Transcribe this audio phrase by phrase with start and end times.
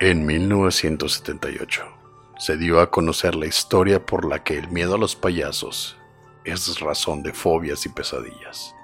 [0.00, 1.82] En 1978
[2.38, 5.96] se dio a conocer la historia por la que el miedo a los payasos
[6.44, 8.76] es razón de fobias y pesadillas.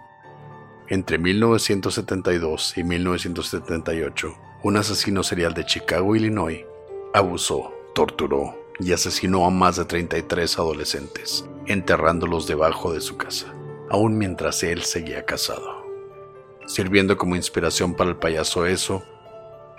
[0.89, 6.65] Entre 1972 y 1978, un asesino serial de Chicago, Illinois,
[7.13, 13.55] abusó, torturó y asesinó a más de 33 adolescentes, enterrándolos debajo de su casa,
[13.89, 15.87] aún mientras él seguía casado.
[16.67, 19.05] Sirviendo como inspiración para el payaso eso,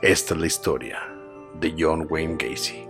[0.02, 1.15] esta es la historia
[1.60, 2.88] de John Wayne Gacy.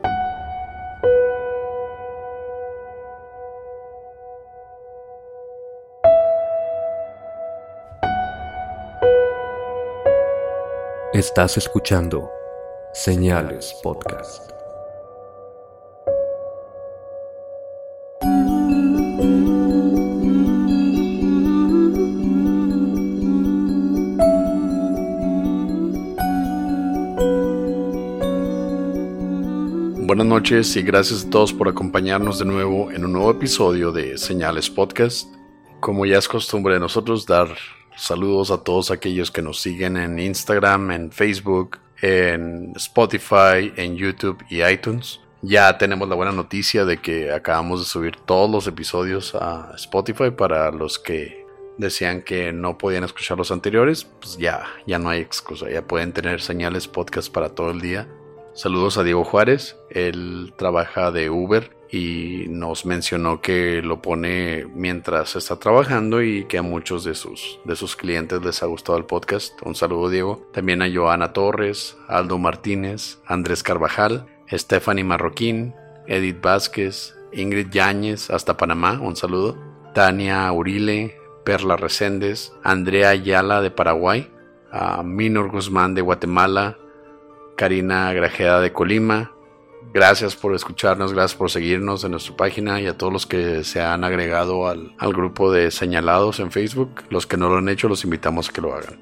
[11.13, 12.29] Estás escuchando
[12.93, 14.54] Señales Podcast.
[30.07, 34.19] Buenas noches y gracias a todos por acompañarnos de nuevo en un nuevo episodio de
[34.19, 35.33] Señales Podcast.
[35.79, 37.47] Como ya es costumbre de nosotros dar
[37.97, 44.45] saludos a todos aquellos que nos siguen en Instagram, en Facebook, en Spotify, en YouTube
[44.47, 45.21] y iTunes.
[45.41, 50.29] Ya tenemos la buena noticia de que acabamos de subir todos los episodios a Spotify
[50.29, 51.47] para los que
[51.79, 56.13] decían que no podían escuchar los anteriores, pues ya, ya no hay excusa, ya pueden
[56.13, 58.07] tener señales podcast para todo el día
[58.55, 65.35] Saludos a Diego Juárez, él trabaja de Uber y nos mencionó que lo pone mientras
[65.35, 69.03] está trabajando y que a muchos de sus, de sus clientes les ha gustado el
[69.03, 69.61] podcast.
[69.61, 70.47] Un saludo Diego.
[70.53, 75.75] También a Joana Torres, Aldo Martínez, Andrés Carvajal, Stephanie Marroquín,
[76.07, 79.57] Edith Vázquez, Ingrid Yáñez, hasta Panamá, un saludo.
[79.93, 84.31] Tania Urile, Perla Reséndez, Andrea Ayala de Paraguay,
[84.71, 86.77] a Minor Guzmán de Guatemala,
[87.55, 89.31] Karina Grajeda de Colima.
[89.93, 93.81] Gracias por escucharnos, gracias por seguirnos en nuestra página y a todos los que se
[93.81, 97.03] han agregado al, al grupo de señalados en Facebook.
[97.09, 98.99] Los que no lo han hecho, los invitamos a que lo hagan.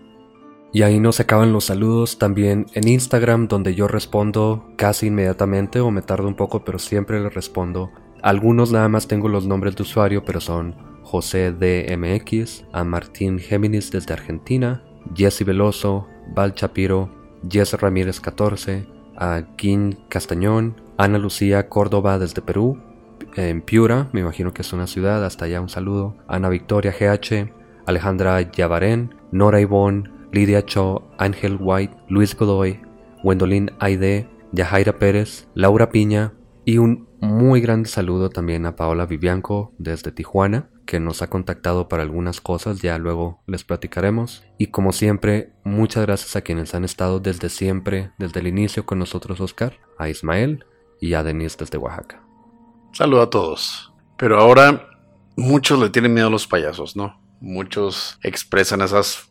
[0.71, 5.91] Y ahí nos acaban los saludos también en Instagram, donde yo respondo casi inmediatamente o
[5.91, 7.91] me tardo un poco, pero siempre le respondo.
[8.23, 13.91] Algunos nada más tengo los nombres de usuario, pero son José DMX, a Martín Géminis
[13.91, 14.83] desde Argentina,
[15.13, 18.85] Jesse Veloso, Val Chapiro, Jess Ramírez 14,
[19.17, 19.43] a
[20.09, 22.77] Castañón, Ana Lucía Córdoba desde Perú,
[23.35, 27.51] en Piura, me imagino que es una ciudad, hasta allá un saludo, Ana Victoria GH,
[27.85, 32.79] Alejandra Yabarén, Nora Ivonne, Lidia Cho, Ángel White, Luis Godoy,
[33.23, 36.33] Wendolin Aide, Yajaira Pérez, Laura Piña
[36.65, 41.87] y un muy grande saludo también a Paola Vivianco desde Tijuana, que nos ha contactado
[41.87, 44.43] para algunas cosas, ya luego les platicaremos.
[44.57, 48.99] Y como siempre, muchas gracias a quienes han estado desde siempre, desde el inicio con
[48.99, 50.65] nosotros, Oscar, a Ismael
[50.99, 52.21] y a Denise desde Oaxaca.
[52.93, 53.91] Saludo a todos.
[54.17, 54.89] Pero ahora
[55.35, 57.19] muchos le tienen miedo a los payasos, ¿no?
[57.39, 59.29] Muchos expresan esas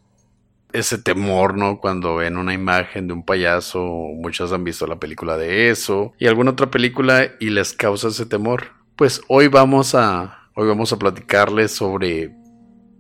[0.73, 1.81] ese temor, ¿no?
[1.81, 6.27] Cuando ven una imagen de un payaso, muchos han visto la película de eso y
[6.27, 8.73] alguna otra película y les causa ese temor.
[8.97, 12.37] Pues hoy vamos a Hoy vamos a platicarles sobre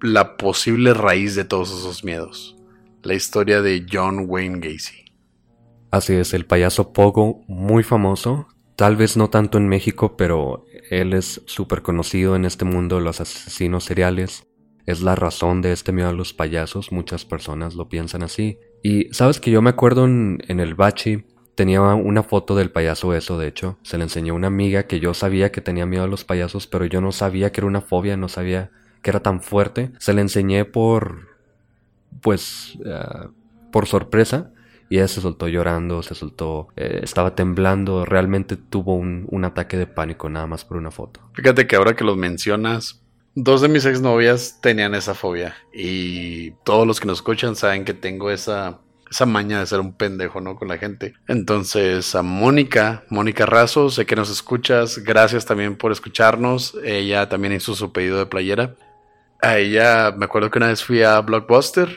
[0.00, 2.56] la posible raíz de todos esos miedos,
[3.02, 5.04] la historia de John Wayne Gacy.
[5.90, 11.12] Así es, el payaso Pogo, muy famoso, tal vez no tanto en México, pero él
[11.12, 14.46] es súper conocido en este mundo de los asesinos seriales.
[14.86, 18.58] Es la razón de este miedo a los payasos, muchas personas lo piensan así.
[18.82, 23.38] Y sabes que yo me acuerdo en, el Bachi, Tenía una foto del payaso eso,
[23.38, 23.78] de hecho.
[23.82, 26.66] Se le enseñó a una amiga que yo sabía que tenía miedo a los payasos,
[26.66, 28.70] pero yo no sabía que era una fobia, no sabía
[29.02, 29.92] que era tan fuerte.
[29.98, 31.28] Se le enseñé por...
[32.20, 32.78] pues...
[32.84, 33.28] Eh,
[33.70, 34.52] por sorpresa.
[34.88, 36.68] Y ella se soltó llorando, se soltó...
[36.76, 41.20] Eh, estaba temblando, realmente tuvo un, un ataque de pánico nada más por una foto.
[41.34, 43.02] Fíjate que ahora que los mencionas,
[43.34, 45.54] dos de mis exnovias tenían esa fobia.
[45.72, 48.80] Y todos los que nos escuchan saben que tengo esa
[49.12, 50.56] esa maña de ser un pendejo, ¿no?
[50.56, 51.12] Con la gente.
[51.28, 54.98] Entonces, a Mónica, Mónica Razo, sé que nos escuchas.
[55.04, 56.78] Gracias también por escucharnos.
[56.82, 58.74] Ella también hizo su pedido de playera.
[59.42, 61.94] A ella, me acuerdo que una vez fui a Blockbuster,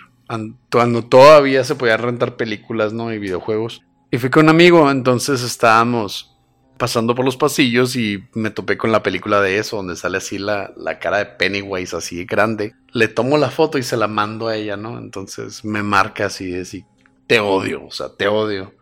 [0.70, 3.14] cuando todavía se podía rentar películas, ¿no?
[3.14, 3.82] Y videojuegos.
[4.12, 6.36] Y fui con un amigo, entonces estábamos
[6.78, 10.38] pasando por los pasillos y me topé con la película de eso, donde sale así
[10.38, 12.76] la, la, cara de Pennywise así grande.
[12.92, 14.98] Le tomo la foto y se la mando a ella, ¿no?
[14.98, 16.84] Entonces me marca así, así
[17.28, 18.74] te odio, o sea, te odio.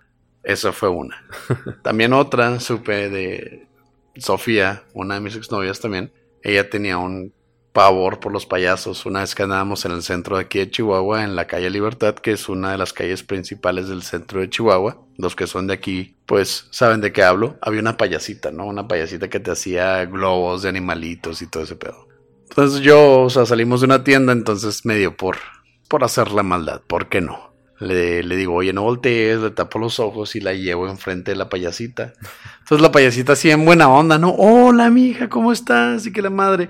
[0.43, 1.23] Esa fue una.
[1.83, 3.67] también otra, supe de
[4.17, 6.11] Sofía, una de mis exnovias también.
[6.41, 7.33] Ella tenía un
[7.71, 9.05] pavor por los payasos.
[9.05, 12.15] Una vez que andábamos en el centro de aquí de Chihuahua, en la calle Libertad,
[12.15, 14.97] que es una de las calles principales del centro de Chihuahua.
[15.17, 17.57] Los que son de aquí, pues saben de qué hablo.
[17.61, 18.65] Había una payasita, ¿no?
[18.65, 22.07] Una payasita que te hacía globos de animalitos y todo ese pedo.
[22.49, 25.37] Entonces yo, o sea, salimos de una tienda, entonces me dio por,
[25.87, 26.81] por hacer la maldad.
[26.85, 27.52] ¿Por qué no?
[27.83, 31.49] Le, digo, oye, no voltees, le tapo los ojos y la llevo enfrente de la
[31.49, 32.13] payasita.
[32.59, 34.31] Entonces la payasita así en buena onda, ¿no?
[34.31, 36.05] Hola, mija, ¿cómo estás?
[36.05, 36.69] Y que la madre.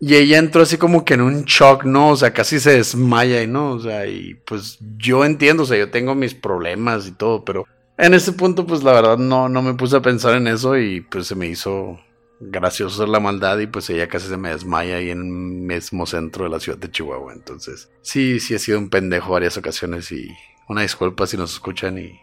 [0.00, 2.10] Y ella entró así como que en un shock, ¿no?
[2.10, 5.78] O sea, casi se desmaya y no, o sea, y pues yo entiendo, o sea,
[5.78, 7.66] yo tengo mis problemas y todo, pero
[7.96, 11.00] en ese punto, pues la verdad no, no me puse a pensar en eso y
[11.00, 11.98] pues se me hizo
[12.40, 16.44] gracioso la maldad y pues ella casi se me desmaya ahí en el mismo centro
[16.44, 17.32] de la ciudad de Chihuahua.
[17.32, 20.28] Entonces, sí, sí he sido un pendejo varias ocasiones y
[20.68, 22.20] una disculpa si nos escuchan y...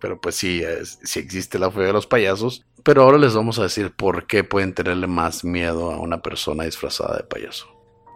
[0.00, 0.62] Pero pues sí,
[1.02, 2.64] sí existe la fe de los payasos.
[2.84, 6.64] Pero ahora les vamos a decir por qué pueden tenerle más miedo a una persona
[6.64, 7.66] disfrazada de payaso.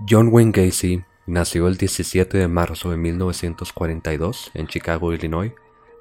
[0.08, 5.52] John Wayne Gacy nació el 17 de marzo de 1942 en Chicago, Illinois.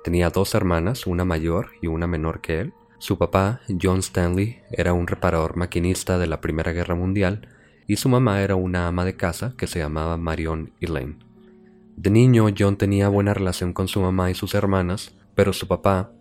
[0.04, 2.74] Tenía dos hermanas, una mayor y una menor que él.
[3.02, 7.50] Su papá, John Stanley, era un reparador maquinista de la Primera Guerra Mundial
[7.88, 11.18] y su mamá era una ama de casa que se llamaba Marion Elaine.
[11.96, 16.12] De niño, John tenía buena relación con su mamá y sus hermanas, pero su papá,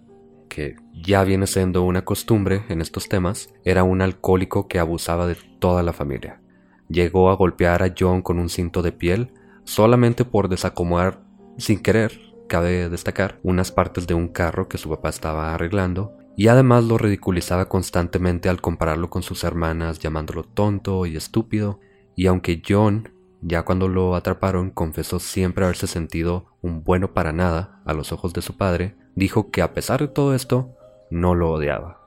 [0.49, 5.37] que ya viene siendo una costumbre en estos temas, era un alcohólico que abusaba de
[5.59, 6.41] toda la familia.
[6.89, 9.35] Llegó a golpear a John con un cinto de piel
[9.65, 11.21] solamente por desacomodar,
[11.59, 12.19] sin querer,
[12.49, 16.97] cabe destacar, unas partes de un carro que su papá estaba arreglando y además lo
[16.97, 21.81] ridiculizaba constantemente al compararlo con sus hermanas, llamándolo tonto y estúpido,
[22.17, 27.83] y aunque John, ya cuando lo atraparon, confesó siempre haberse sentido un bueno para nada
[27.85, 30.75] a los ojos de su padre, dijo que a pesar de todo esto,
[31.11, 32.01] no lo odiaba.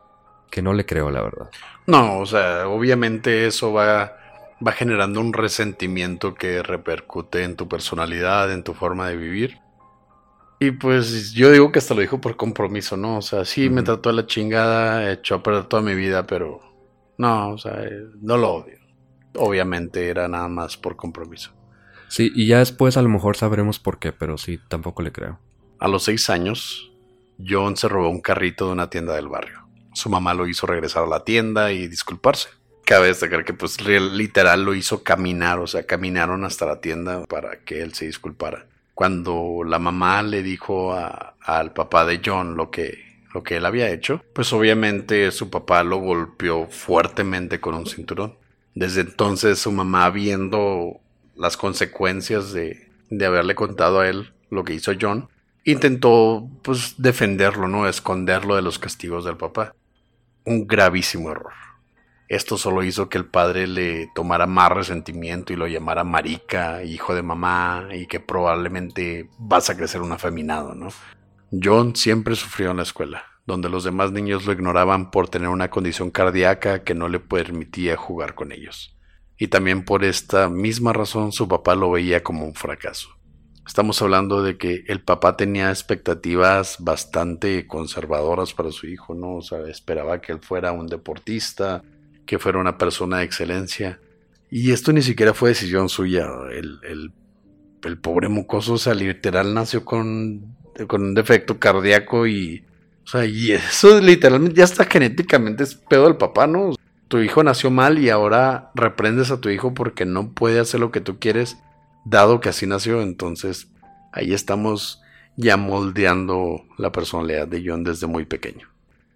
[0.50, 1.52] Que no le creo, la verdad.
[1.86, 4.14] No, o sea, obviamente eso va,
[4.66, 9.60] va generando un resentimiento que repercute en tu personalidad, en tu forma de vivir.
[10.64, 13.18] Y pues yo digo que hasta lo dijo por compromiso, ¿no?
[13.18, 16.62] O sea, sí me trató de la chingada, echó a perder toda mi vida, pero
[17.18, 18.78] no, o sea, eh, no lo odio.
[19.36, 21.52] Obviamente era nada más por compromiso.
[22.08, 25.38] Sí, y ya después a lo mejor sabremos por qué, pero sí, tampoco le creo.
[25.80, 26.94] A los seis años,
[27.46, 29.68] John se robó un carrito de una tienda del barrio.
[29.94, 32.48] Su mamá lo hizo regresar a la tienda y disculparse.
[32.86, 37.66] Cabe destacar que pues literal lo hizo caminar, o sea, caminaron hasta la tienda para
[37.66, 43.24] que él se disculpara cuando la mamá le dijo al papá de John lo que,
[43.34, 48.36] lo que él había hecho, pues obviamente su papá lo golpeó fuertemente con un cinturón.
[48.76, 51.00] Desde entonces su mamá viendo
[51.36, 55.30] las consecuencias de, de haberle contado a él lo que hizo John,
[55.64, 57.88] intentó pues defenderlo, ¿no?
[57.88, 59.74] Esconderlo de los castigos del papá.
[60.46, 61.54] Un gravísimo error.
[62.34, 67.14] Esto solo hizo que el padre le tomara más resentimiento y lo llamara marica, hijo
[67.14, 70.88] de mamá, y que probablemente vas a crecer un afeminado, ¿no?
[71.52, 75.70] John siempre sufrió en la escuela, donde los demás niños lo ignoraban por tener una
[75.70, 78.98] condición cardíaca que no le permitía jugar con ellos.
[79.38, 83.10] Y también por esta misma razón su papá lo veía como un fracaso.
[83.68, 89.36] Estamos hablando de que el papá tenía expectativas bastante conservadoras para su hijo, ¿no?
[89.36, 91.84] O sea, esperaba que él fuera un deportista,
[92.26, 94.00] que fuera una persona de excelencia.
[94.50, 96.28] Y esto ni siquiera fue decisión suya.
[96.52, 100.56] El, el, pobre mocoso, o sea, literal nació con,
[100.88, 102.64] con un defecto cardíaco y...
[103.06, 106.74] O sea, y eso literalmente ya está genéticamente es pedo del papá, ¿no?
[107.10, 110.92] Tu hijo nació mal y ahora reprendes a tu hijo porque no puede hacer lo
[110.92, 111.58] que tú quieres,
[112.06, 113.02] dado que así nació.
[113.02, 113.68] Entonces,
[114.14, 115.02] ahí estamos
[115.36, 118.73] ya moldeando la personalidad de John desde muy pequeño.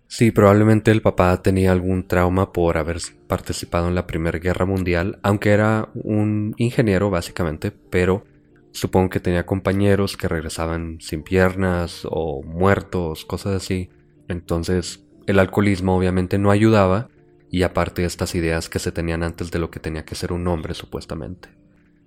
[0.09, 2.97] Sí, probablemente el papá tenía algún trauma por haber
[3.27, 8.23] participado en la Primera Guerra Mundial, aunque era un ingeniero básicamente, pero
[8.71, 13.89] supongo que tenía compañeros que regresaban sin piernas o muertos, cosas así.
[14.29, 17.09] Entonces el alcoholismo obviamente no ayudaba
[17.49, 20.47] y aparte estas ideas que se tenían antes de lo que tenía que ser un
[20.47, 21.49] hombre supuestamente.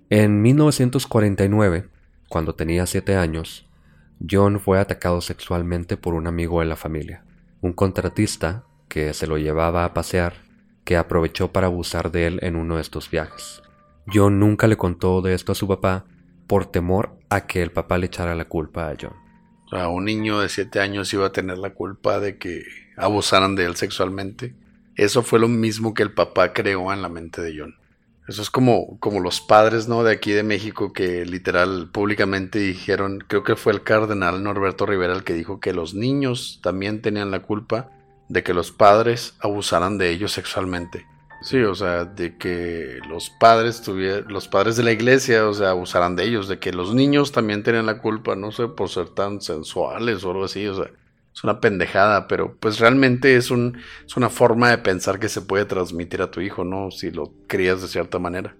[0.09, 1.87] En 1949,
[2.29, 3.69] cuando tenía 7 años,
[4.27, 7.23] John fue atacado sexualmente por un amigo de la familia,
[7.61, 10.33] un contratista que se lo llevaba a pasear,
[10.83, 13.61] que aprovechó para abusar de él en uno de estos viajes.
[14.11, 16.05] John nunca le contó de esto a su papá
[16.47, 19.13] por temor a que el papá le echara la culpa a John.
[19.71, 22.63] O un niño de 7 años iba a tener la culpa de que
[22.97, 24.53] abusaran de él sexualmente.
[24.95, 27.75] Eso fue lo mismo que el papá creó en la mente de John.
[28.31, 30.05] Eso es como, como los padres, ¿no?
[30.05, 35.13] De aquí de México que literal públicamente dijeron, creo que fue el cardenal Norberto Rivera
[35.13, 37.89] el que dijo que los niños también tenían la culpa
[38.29, 41.05] de que los padres abusaran de ellos sexualmente.
[41.41, 45.71] Sí, o sea, de que los padres tuvieran, los padres de la iglesia, o sea,
[45.71, 49.09] abusaran de ellos, de que los niños también tenían la culpa, no sé, por ser
[49.09, 50.89] tan sensuales o algo así, o sea,
[51.33, 55.41] es una pendejada, pero pues realmente es, un, es una forma de pensar que se
[55.41, 56.91] puede transmitir a tu hijo, ¿no?
[56.91, 58.55] Si lo crías de cierta manera.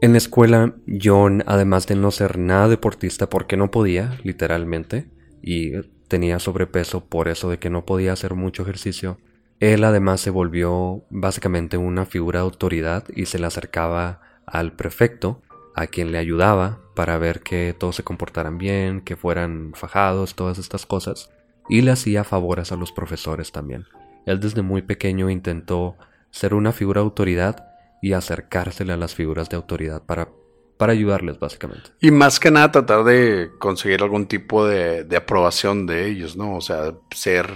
[0.00, 5.06] En la escuela, John, además de no ser nada deportista porque no podía, literalmente,
[5.42, 5.72] y
[6.08, 9.18] tenía sobrepeso por eso de que no podía hacer mucho ejercicio,
[9.60, 15.40] él además se volvió básicamente una figura de autoridad y se le acercaba al prefecto,
[15.74, 20.58] a quien le ayudaba para ver que todos se comportaran bien, que fueran fajados, todas
[20.58, 21.30] estas cosas,
[21.68, 23.86] y le hacía favores a los profesores también.
[24.26, 25.96] Él desde muy pequeño intentó
[26.30, 27.68] ser una figura de autoridad
[28.00, 30.28] y acercársele a las figuras de autoridad para,
[30.76, 31.90] para ayudarles básicamente.
[32.00, 36.56] Y más que nada tratar de conseguir algún tipo de, de aprobación de ellos, ¿no?
[36.56, 37.48] O sea, ser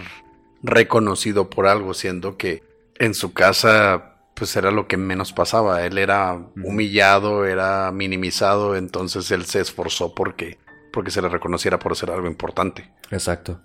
[0.62, 2.62] reconocido por algo, siendo que
[2.98, 5.84] en su casa pues era lo que menos pasaba.
[5.84, 10.58] Él era humillado, era minimizado, entonces él se esforzó porque,
[10.92, 12.92] porque se le reconociera por ser algo importante.
[13.10, 13.60] Exacto.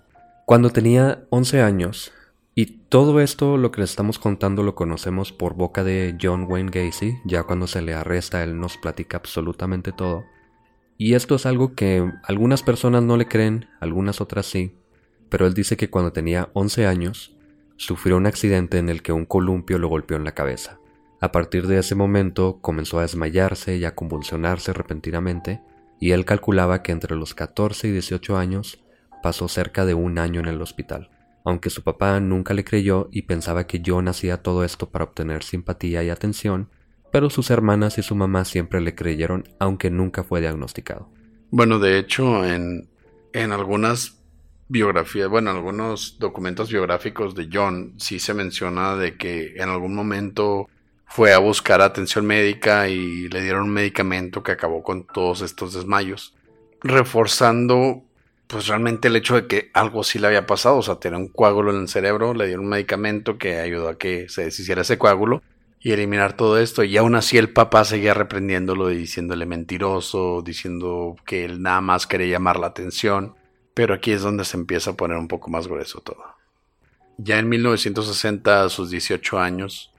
[0.52, 2.12] Cuando tenía 11 años,
[2.54, 6.70] y todo esto lo que le estamos contando lo conocemos por boca de John Wayne
[6.70, 10.26] Gacy, ya cuando se le arresta él nos platica absolutamente todo.
[10.98, 14.76] Y esto es algo que algunas personas no le creen, algunas otras sí,
[15.30, 17.34] pero él dice que cuando tenía 11 años,
[17.76, 20.78] sufrió un accidente en el que un columpio lo golpeó en la cabeza.
[21.22, 25.62] A partir de ese momento comenzó a desmayarse y a convulsionarse repentinamente,
[25.98, 28.81] y él calculaba que entre los 14 y 18 años
[29.22, 31.10] pasó cerca de un año en el hospital,
[31.44, 35.42] aunque su papá nunca le creyó y pensaba que John hacía todo esto para obtener
[35.42, 36.68] simpatía y atención,
[37.10, 41.08] pero sus hermanas y su mamá siempre le creyeron aunque nunca fue diagnosticado.
[41.50, 42.88] Bueno, de hecho, en,
[43.32, 44.22] en algunas
[44.72, 50.68] biografía, bueno, algunos documentos biográficos de John sí se menciona de que en algún momento
[51.04, 55.74] fue a buscar atención médica y le dieron un medicamento que acabó con todos estos
[55.74, 56.34] desmayos,
[56.80, 58.02] reforzando
[58.52, 61.28] pues realmente el hecho de que algo sí le había pasado, o sea, tenía un
[61.28, 64.98] coágulo en el cerebro, le dieron un medicamento que ayudó a que se deshiciera ese
[64.98, 65.42] coágulo
[65.80, 66.84] y eliminar todo esto.
[66.84, 72.06] Y aún así el papá seguía reprendiéndolo y diciéndole mentiroso, diciendo que él nada más
[72.06, 73.34] quería llamar la atención.
[73.72, 76.22] Pero aquí es donde se empieza a poner un poco más grueso todo.
[77.16, 79.94] Ya en 1960, a sus 18 años,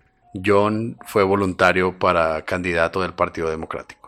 [0.45, 4.02] John fue voluntario para candidato del Partido Democrático.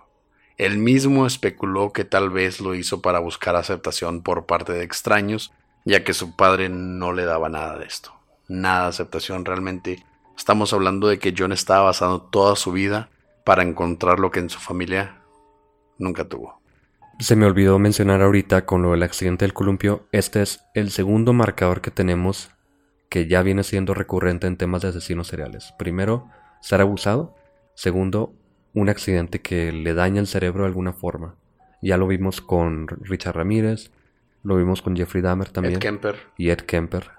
[0.58, 5.52] Él mismo especuló que tal vez lo hizo para buscar aceptación por parte de extraños,
[5.84, 8.14] ya que su padre no le daba nada de esto.
[8.48, 10.06] Nada de aceptación realmente.
[10.38, 13.10] Estamos hablando de que John estaba basando toda su vida
[13.44, 15.18] para encontrar lo que en su familia
[15.98, 16.62] nunca tuvo.
[17.20, 21.32] Se me olvidó mencionar ahorita con lo del accidente del columpio, este es el segundo
[21.32, 22.52] marcador que tenemos
[23.10, 25.74] que ya viene siendo recurrente en temas de asesinos seriales.
[25.78, 26.28] Primero,
[26.60, 27.36] ser abusado.
[27.74, 28.34] Segundo,
[28.76, 31.36] un accidente que le daña el cerebro de alguna forma.
[31.82, 33.90] Ya lo vimos con Richard Ramírez,
[34.44, 35.76] lo vimos con Jeffrey Dahmer también.
[35.76, 36.16] Ed Kemper.
[36.38, 37.10] Y Ed Kemper.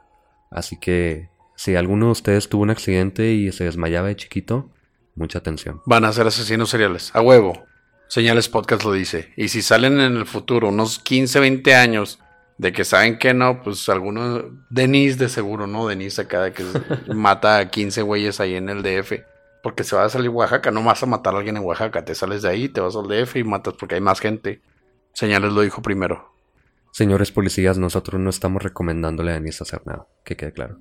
[0.51, 4.71] Así que si alguno de ustedes tuvo un accidente y se desmayaba de chiquito,
[5.15, 5.81] mucha atención.
[5.87, 7.65] Van a ser asesinos seriales, a huevo.
[8.09, 9.33] Señales Podcast lo dice.
[9.37, 12.21] Y si salen en el futuro, unos 15, 20 años,
[12.59, 15.89] de que saben que no, pues alguno, Denise de seguro, ¿no?
[15.89, 16.65] Denise acá de que
[17.15, 19.23] mata a 15 güeyes ahí en el DF.
[19.67, 22.15] Porque se va a salir Oaxaca, no vas a matar a alguien en Oaxaca, te
[22.15, 24.63] sales de ahí, te vas al DF y matas porque hay más gente.
[25.13, 26.33] Señales lo dijo primero.
[26.93, 30.79] Señores policías, nosotros no estamos recomendándole a Denise hacer nada, que quede claro.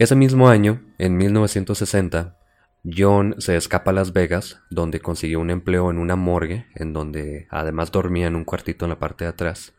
[0.00, 2.36] Ese mismo año, en 1960,
[2.92, 7.46] John se escapa a Las Vegas, donde consiguió un empleo en una morgue, en donde
[7.50, 9.74] además dormía en un cuartito en la parte de atrás.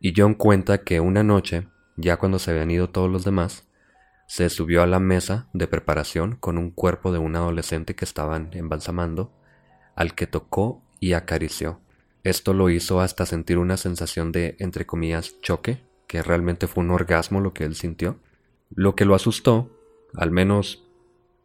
[0.00, 3.68] Y John cuenta que una noche, ya cuando se habían ido todos los demás,
[4.26, 8.50] se subió a la mesa de preparación con un cuerpo de un adolescente que estaban
[8.52, 9.32] embalsamando,
[9.94, 11.80] al que tocó y acarició.
[12.22, 16.90] Esto lo hizo hasta sentir una sensación de, entre comillas, choque, que realmente fue un
[16.90, 18.18] orgasmo lo que él sintió,
[18.74, 19.70] lo que lo asustó,
[20.14, 20.86] al menos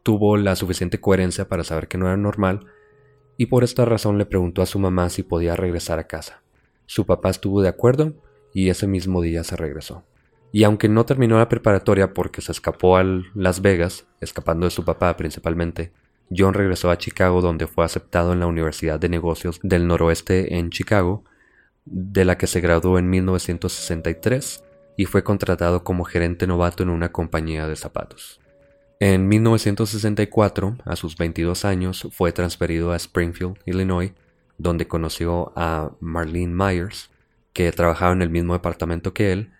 [0.02, 2.66] tuvo la suficiente coherencia para saber que no era normal
[3.36, 6.42] y por esta razón le preguntó a su mamá si podía regresar a casa.
[6.86, 8.14] Su papá estuvo de acuerdo
[8.52, 10.04] y ese mismo día se regresó.
[10.52, 13.04] Y aunque no terminó la preparatoria porque se escapó a
[13.34, 15.92] Las Vegas, escapando de su papá principalmente,
[16.36, 20.70] John regresó a Chicago donde fue aceptado en la Universidad de Negocios del Noroeste en
[20.70, 21.24] Chicago,
[21.84, 24.64] de la que se graduó en 1963
[24.96, 28.40] y fue contratado como gerente novato en una compañía de zapatos.
[29.00, 34.12] En 1964, a sus 22 años, fue transferido a Springfield, Illinois,
[34.58, 37.10] donde conoció a Marlene Myers,
[37.54, 39.52] que trabajaba en el mismo departamento que él,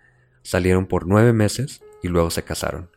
[0.43, 2.89] salieron por nueve meses y luego se casaron.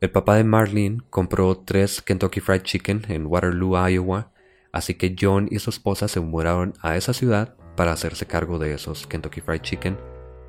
[0.00, 4.32] El papá de Marlene compró tres Kentucky Fried Chicken en Waterloo, Iowa,
[4.72, 8.74] así que John y su esposa se mudaron a esa ciudad para hacerse cargo de
[8.74, 9.98] esos Kentucky Fried Chicken,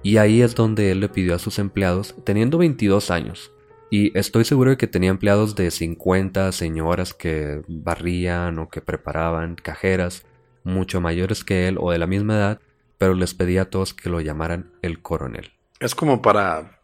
[0.03, 3.51] y ahí es donde él le pidió a sus empleados, teniendo 22 años,
[3.89, 9.55] y estoy seguro de que tenía empleados de 50 señoras que barrían o que preparaban,
[9.55, 10.25] cajeras,
[10.63, 12.59] mucho mayores que él o de la misma edad,
[12.97, 15.54] pero les pedía a todos que lo llamaran el coronel.
[15.79, 16.79] Es como para,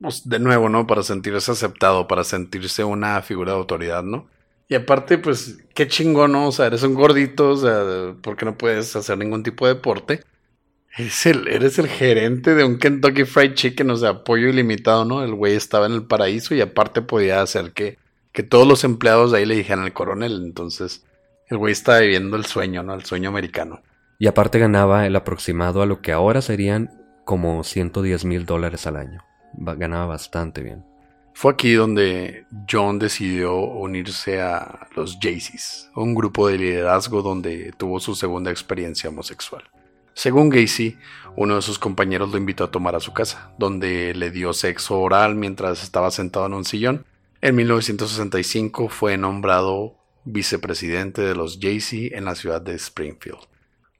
[0.00, 0.86] pues, de nuevo, ¿no?
[0.86, 4.28] Para sentirse aceptado, para sentirse una figura de autoridad, ¿no?
[4.68, 6.48] Y aparte, pues, qué chingón, ¿no?
[6.48, 10.22] O sea, eres un gordito, o sea, porque no puedes hacer ningún tipo de deporte.
[10.96, 15.22] Eres el, eres el gerente de un Kentucky Fried Chicken, o sea, apoyo ilimitado, ¿no?
[15.22, 17.98] El güey estaba en el paraíso y aparte podía hacer que,
[18.32, 20.42] que todos los empleados de ahí le dijeran al coronel.
[20.44, 21.04] Entonces,
[21.48, 22.94] el güey estaba viviendo el sueño, ¿no?
[22.94, 23.82] El sueño americano.
[24.18, 27.01] Y aparte ganaba el aproximado a lo que ahora serían
[27.32, 29.24] como 110 mil dólares al año.
[29.54, 30.84] Ganaba bastante bien.
[31.32, 38.00] Fue aquí donde John decidió unirse a los Jaycees, un grupo de liderazgo donde tuvo
[38.00, 39.64] su segunda experiencia homosexual.
[40.12, 40.98] Según Gacy,
[41.34, 45.00] uno de sus compañeros lo invitó a tomar a su casa, donde le dio sexo
[45.00, 47.06] oral mientras estaba sentado en un sillón.
[47.40, 49.96] En 1965 fue nombrado
[50.26, 53.38] vicepresidente de los Jaycee en la ciudad de Springfield.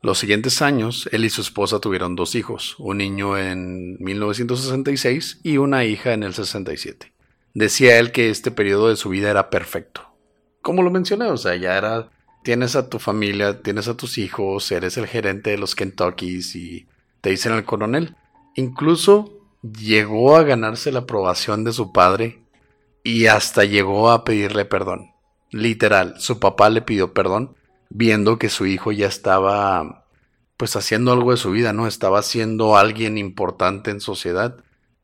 [0.03, 5.59] Los siguientes años, él y su esposa tuvieron dos hijos, un niño en 1966 y
[5.59, 7.13] una hija en el 67.
[7.55, 10.13] Decía él que este periodo de su vida era perfecto.
[10.61, 12.11] Como lo mencioné, o sea, ya era,
[12.43, 16.89] tienes a tu familia, tienes a tus hijos, eres el gerente de los Kentuckys y
[17.21, 18.17] te dicen el coronel.
[18.57, 22.41] Incluso llegó a ganarse la aprobación de su padre
[23.05, 25.13] y hasta llegó a pedirle perdón.
[25.53, 27.55] Literal, su papá le pidió perdón
[27.95, 30.07] viendo que su hijo ya estaba
[30.57, 31.87] pues haciendo algo de su vida, ¿no?
[31.87, 34.57] Estaba siendo alguien importante en sociedad.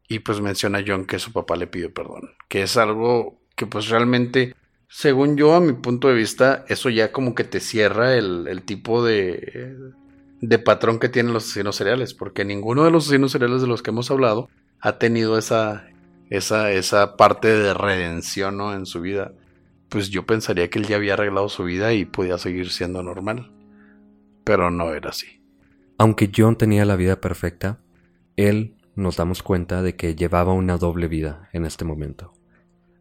[0.08, 2.30] Y pues menciona John que su papá le pidió perdón.
[2.48, 4.54] Que es algo que pues realmente,
[4.88, 9.04] según yo, a mi punto de vista, eso ya como que te cierra el, tipo
[9.04, 9.76] de,
[10.40, 12.14] de patrón que tienen los asesinos seriales.
[12.14, 14.48] Porque ninguno de los asesinos seriales de los que hemos hablado
[14.80, 15.88] ha tenido esa,
[16.30, 18.72] esa, esa parte de redención ¿no?
[18.72, 19.32] en su vida
[19.88, 23.50] pues yo pensaría que él ya había arreglado su vida y podía seguir siendo normal.
[24.44, 25.42] Pero no era así.
[25.98, 27.80] Aunque John tenía la vida perfecta,
[28.36, 32.32] él nos damos cuenta de que llevaba una doble vida en este momento.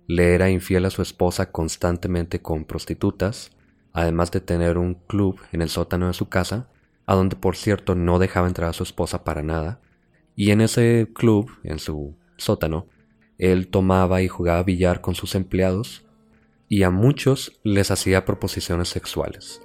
[0.08, 3.52] Le era infiel a su esposa constantemente con prostitutas,
[3.94, 6.70] además de tener un club en el sótano de su casa,
[7.06, 9.82] a donde por cierto no dejaba entrar a su esposa para nada,
[10.36, 12.88] y en ese club, en su sótano,
[13.38, 16.07] él tomaba y jugaba billar con sus empleados
[16.70, 19.62] y a muchos les hacía proposiciones sexuales.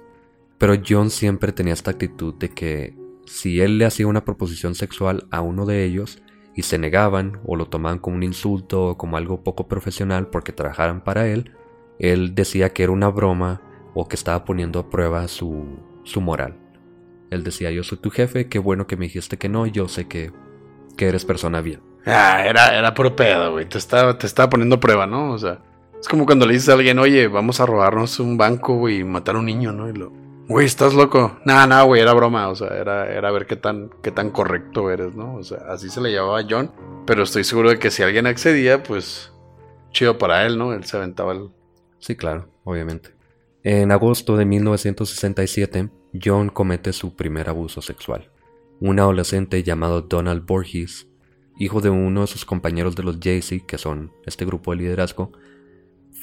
[0.57, 5.27] Pero John siempre tenía esta actitud de que si él le hacía una proposición sexual
[5.31, 6.21] a uno de ellos
[6.55, 10.51] y se negaban o lo tomaban como un insulto o como algo poco profesional porque
[10.51, 11.51] trabajaran para él,
[11.99, 13.61] él decía que era una broma
[13.93, 16.57] o que estaba poniendo a prueba su, su moral.
[17.29, 20.07] Él decía, yo soy tu jefe, qué bueno que me dijiste que no, yo sé
[20.07, 20.31] que,
[20.95, 21.81] que eres persona bien.
[22.05, 25.31] Ah, era, era por güey, te estaba, te estaba poniendo prueba, ¿no?
[25.31, 25.61] O sea...
[26.03, 29.37] Es como cuando le dices a alguien, oye, vamos a robarnos un banco, y matar
[29.37, 29.87] a un niño, ¿no?
[29.87, 30.11] Y lo,
[30.49, 31.39] güey, ¿estás loco?
[31.45, 34.91] Nada, nada, güey, era broma, o sea, era, era ver qué tan, qué tan correcto
[34.91, 35.35] eres, ¿no?
[35.35, 36.69] O sea, así se le llamaba John,
[37.05, 39.31] pero estoy seguro de que si alguien accedía, pues,
[39.91, 40.73] chido para él, ¿no?
[40.73, 41.51] Él se aventaba el...
[41.99, 43.11] Sí, claro, obviamente.
[43.63, 45.89] En agosto de 1967,
[46.21, 48.29] John comete su primer abuso sexual.
[48.81, 51.07] Un adolescente llamado Donald Borges,
[51.57, 55.31] hijo de uno de sus compañeros de los Jaycee, que son este grupo de liderazgo,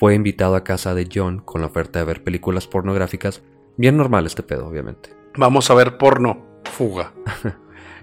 [0.00, 3.42] fue invitado a casa de John con la oferta de ver películas pornográficas.
[3.76, 5.14] Bien normal este pedo, obviamente.
[5.36, 6.42] Vamos a ver porno.
[6.64, 7.12] Fuga.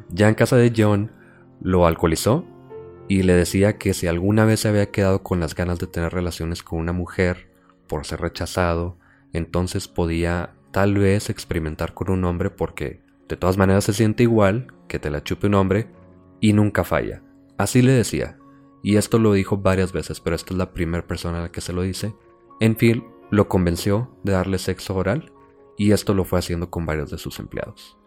[0.10, 1.12] ya en casa de John
[1.60, 2.45] lo alcoholizó
[3.07, 6.13] y le decía que si alguna vez se había quedado con las ganas de tener
[6.13, 7.49] relaciones con una mujer
[7.88, 8.99] por ser rechazado,
[9.33, 14.67] entonces podía tal vez experimentar con un hombre porque de todas maneras se siente igual
[14.88, 15.88] que te la chupe un hombre
[16.41, 17.23] y nunca falla.
[17.57, 18.38] Así le decía,
[18.88, 21.60] y esto lo dijo varias veces, pero esta es la primera persona a la que
[21.60, 22.15] se lo dice.
[22.62, 25.34] Enfield lo convenció de darle sexo oral
[25.78, 27.97] y esto lo fue haciendo con varios de sus empleados.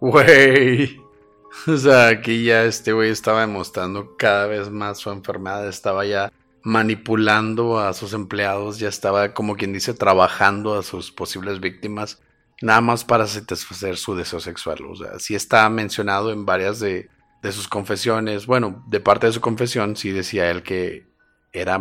[0.00, 0.98] Wey,
[1.66, 6.32] O sea, aquí ya este güey estaba demostrando cada vez más su enfermedad, estaba ya
[6.62, 12.22] manipulando a sus empleados, ya estaba como quien dice trabajando a sus posibles víctimas,
[12.62, 14.86] nada más para satisfacer su deseo sexual.
[14.88, 17.10] O sea, sí está mencionado en varias de,
[17.42, 21.06] de sus confesiones, bueno, de parte de su confesión, sí decía él que
[21.52, 21.80] era,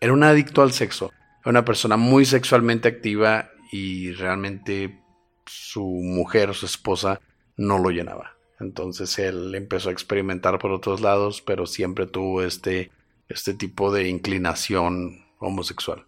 [0.00, 1.12] era un adicto al sexo,
[1.44, 5.00] una persona muy sexualmente activa y realmente
[5.46, 7.20] su mujer su esposa
[7.56, 8.36] no lo llenaba.
[8.58, 12.90] Entonces él empezó a experimentar por otros lados, pero siempre tuvo este,
[13.28, 16.04] este tipo de inclinación homosexual.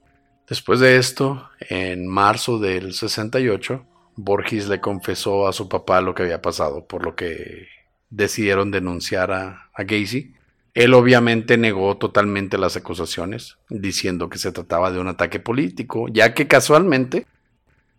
[0.49, 6.25] Después de esto, en marzo del 68, Borges le confesó a su papá lo que
[6.25, 7.69] había pasado, por lo que
[8.13, 10.35] decidieron denunciar a, Gacy.
[10.75, 16.35] Él obviamente negó totalmente las acusaciones, diciendo que se trataba de un ataque político, ya
[16.35, 17.27] que casualmente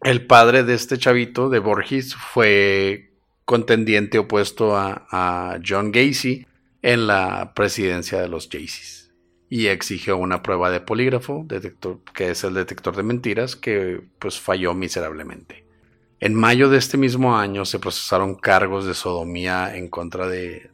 [0.02, 3.12] el padre de este chavito, de Borges, fue
[3.45, 6.45] contendiente opuesto a, John Gacy
[6.82, 9.12] en la presidencia de los Jaycees
[9.49, 11.45] y exigió una prueba de polígrafo,
[12.13, 15.62] que es el detector de mentiras, que pues falló miserablemente.
[16.23, 20.69] En mayo de este mismo año se procesaron cargos de sodomía en contra de,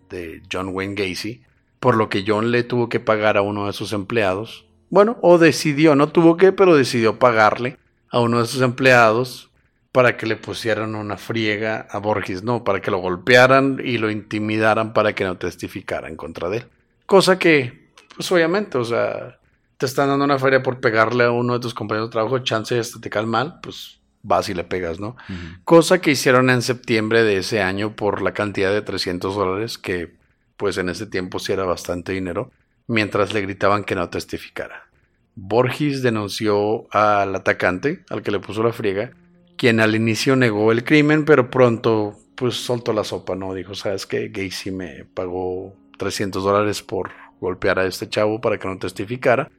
[0.52, 1.42] John Wayne Gacy,
[1.80, 4.68] por lo que John le tuvo que pagar a uno de sus empleados.
[4.92, 7.80] Bueno, o decidió, no tuvo que, pero decidió pagarle
[8.12, 9.50] a uno de sus empleados
[9.92, 14.12] para que le pusieran una friega a Borges, no, para que lo golpearan y lo
[14.12, 16.66] intimidaran para que no testificara en contra de él.
[17.08, 19.40] Cosa que, pues obviamente, o sea,
[19.80, 22.76] te están dando una feria por pegarle a uno de tus compañeros de trabajo, chance
[22.76, 25.16] de te mal, pues vas y le pegas, ¿no?
[25.64, 30.16] Cosa que hicieron en septiembre de ese año por la cantidad de 300 dólares, que
[30.58, 32.52] pues en ese tiempo sí era bastante dinero,
[32.88, 34.90] mientras le gritaban que no testificara.
[35.36, 39.12] Borges denunció al atacante, al que le puso la friega,
[39.58, 43.54] quien al inicio negó el crimen, pero pronto pues soltó la sopa, ¿no?
[43.54, 44.30] Dijo, ¿sabes qué?
[44.30, 49.52] Gacy me pagó 300 dólares por golpear a este chavo para que no testificara.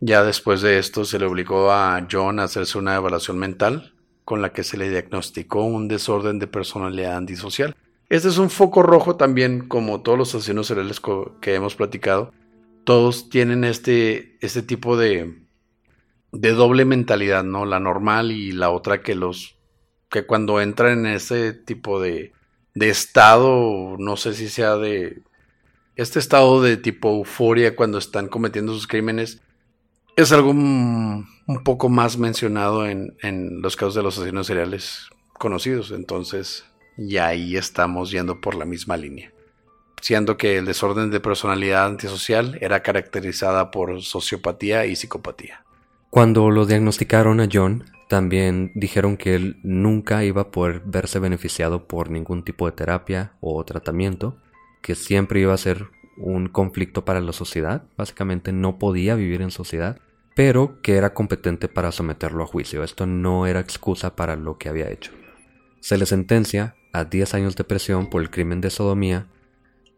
[0.00, 4.40] Ya después de esto se le obligó a John a hacerse una evaluación mental con
[4.40, 7.76] la que se le diagnosticó un desorden de personalidad antisocial.
[8.08, 11.00] Este es un foco rojo también, como todos los asesinos seriales
[11.40, 12.32] que hemos platicado.
[12.84, 15.44] Todos tienen este, este tipo de,
[16.32, 17.66] de doble mentalidad, ¿no?
[17.66, 19.58] La normal y la otra que los
[20.08, 22.32] que cuando entran en ese tipo de,
[22.74, 25.22] de estado, no sé si sea de
[25.94, 29.40] este estado de tipo euforia cuando están cometiendo sus crímenes,
[30.16, 31.26] es algo un
[31.64, 33.12] poco más mencionado en,
[33.62, 35.90] los casos de los asesinos seriales conocidos.
[35.90, 36.64] Entonces,
[36.96, 39.32] y ahí estamos yendo por la misma línea.
[40.00, 45.64] Siendo que el desorden de personalidad antisocial era caracterizada por sociopatía y psicopatía.
[46.08, 51.86] Cuando lo diagnosticaron a John, también dijeron que él nunca iba a poder verse beneficiado
[51.86, 54.36] por ningún tipo de terapia o tratamiento,
[54.82, 55.88] que siempre iba a ser
[56.20, 59.98] un conflicto para la sociedad, básicamente no podía vivir en sociedad,
[60.34, 62.84] pero que era competente para someterlo a juicio.
[62.84, 65.12] Esto no era excusa para lo que había hecho.
[65.80, 69.26] Se le sentencia a 10 años de prisión por el crimen de sodomía,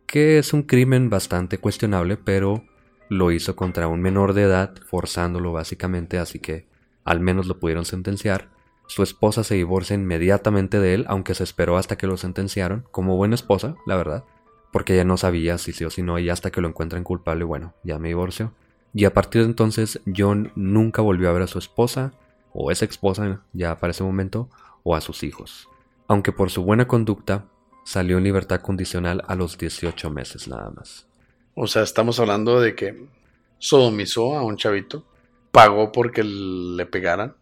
[0.06, 2.64] que es un crimen bastante cuestionable, pero
[3.08, 6.66] lo hizo contra un menor de edad, forzándolo básicamente, así que
[7.04, 8.48] al menos lo pudieron sentenciar.
[8.87, 13.16] Su esposa se divorcia inmediatamente de él, aunque se esperó hasta que lo sentenciaron, como
[13.16, 14.24] buena esposa, la verdad,
[14.72, 17.44] porque ella no sabía si sí o si no, y hasta que lo encuentran culpable,
[17.44, 18.52] bueno, ya me divorcio.
[18.94, 22.12] Y a partir de entonces, John nunca volvió a ver a su esposa,
[22.52, 24.48] o esa esposa ya para ese momento,
[24.82, 25.68] o a sus hijos.
[26.08, 27.46] Aunque por su buena conducta,
[27.85, 31.06] salió en libertad condicional a los 18 meses nada más.
[31.54, 33.06] O sea, estamos hablando de que
[33.58, 35.04] sodomizó a un chavito,
[35.50, 37.35] pagó porque le pegaran.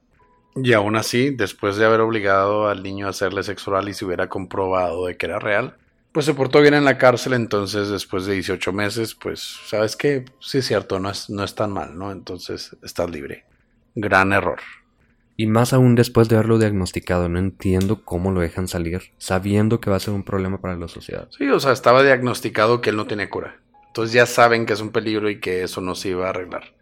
[0.57, 4.05] Y aún así, después de haber obligado al niño a hacerle sexo oral y se
[4.05, 5.77] hubiera comprobado de que era real,
[6.13, 7.33] pues se portó bien en la cárcel.
[7.35, 10.25] Entonces, después de 18 meses, pues, ¿sabes qué?
[10.41, 12.13] Sí es cierto, no es, no es tan mal, ¿no?
[12.13, 13.45] Entonces, estás libre.
[13.95, 14.61] Gran error.
[15.37, 19.89] Y más aún después de haberlo diagnosticado, no entiendo cómo lo dejan salir, sabiendo que
[19.89, 21.29] va a ser un problema para la sociedad.
[21.31, 23.59] Sí, o sea, estaba diagnosticado que él no tiene cura.
[23.87, 26.75] Entonces ya saben que es un peligro y que eso no se iba a arreglar.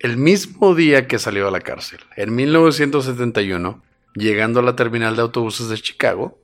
[0.00, 3.82] El mismo día que salió a la cárcel, en 1971,
[4.14, 6.38] llegando a la terminal de autobuses de Chicago,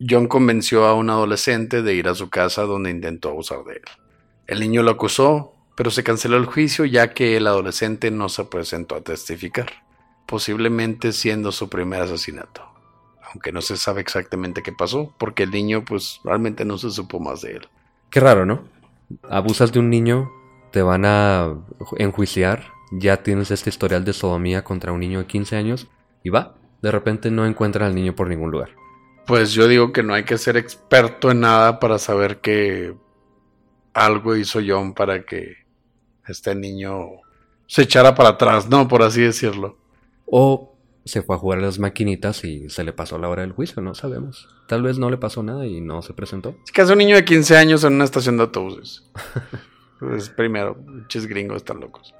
[0.00, 3.82] John convenció a un adolescente de ir a su casa donde intentó abusar de él.
[4.46, 8.44] El niño lo acusó, pero se canceló el juicio ya que el adolescente no se
[8.44, 9.70] presentó a testificar,
[10.26, 12.62] posiblemente siendo su primer asesinato.
[13.32, 17.20] Aunque no se sabe exactamente qué pasó, porque el niño pues realmente no se supo
[17.20, 17.68] más de él.
[18.10, 18.74] Qué raro, ¿no?
[19.28, 20.30] abusas de un niño,
[20.70, 21.54] te van a
[21.98, 25.88] enjuiciar, ya tienes este historial de sodomía contra un niño de 15 años
[26.22, 28.70] y va, de repente no encuentran al niño por ningún lugar.
[29.26, 32.94] Pues yo digo que no hay que ser experto en nada para saber que
[33.94, 35.56] algo hizo John para que
[36.26, 37.06] este niño
[37.66, 38.86] se echara para atrás, ¿no?
[38.88, 39.78] Por así decirlo.
[40.26, 43.52] O se fue a jugar a las maquinitas y se le pasó la hora del
[43.52, 44.48] juicio, no sabemos.
[44.66, 46.56] Tal vez no le pasó nada y no se presentó.
[46.64, 49.04] Es que hace un niño de 15 años en una estación de autobuses.
[50.00, 52.14] pues primero, muchos gringos están locos.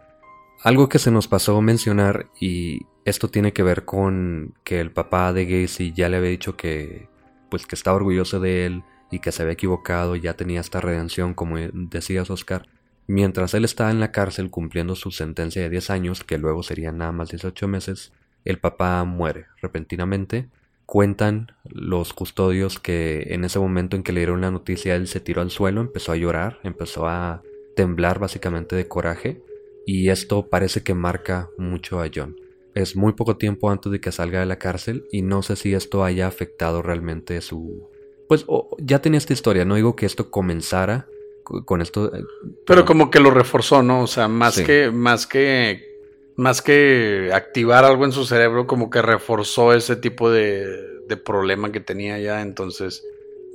[0.64, 5.34] Algo que se nos pasó mencionar y esto tiene que ver con que el papá
[5.34, 7.06] de Gacy ya le había dicho que
[7.50, 11.34] pues que estaba orgulloso de él y que se había equivocado, ya tenía esta redención
[11.34, 12.66] como decías Oscar.
[13.06, 16.96] Mientras él estaba en la cárcel cumpliendo su sentencia de 10 años, que luego serían
[16.96, 18.14] nada más 18 meses,
[18.46, 20.48] el papá muere repentinamente.
[20.86, 25.20] Cuentan los custodios que en ese momento en que le dieron la noticia él se
[25.20, 27.42] tiró al suelo, empezó a llorar, empezó a
[27.76, 29.42] temblar básicamente de coraje
[29.86, 32.36] y esto parece que marca mucho a John.
[32.74, 35.74] Es muy poco tiempo antes de que salga de la cárcel y no sé si
[35.74, 37.88] esto haya afectado realmente su...
[38.28, 38.46] Pues
[38.78, 41.06] ya tenía esta historia, no digo que esto comenzara
[41.44, 42.14] con esto...
[42.14, 42.24] Eh,
[42.66, 44.02] pero, como que lo reforzó, ¿no?
[44.02, 44.90] O sea, más que...
[44.90, 45.94] Más que
[46.36, 50.66] más que activar algo en su cerebro, como que reforzó ese tipo de,
[51.06, 52.42] de problema que tenía ya.
[52.42, 53.04] Entonces,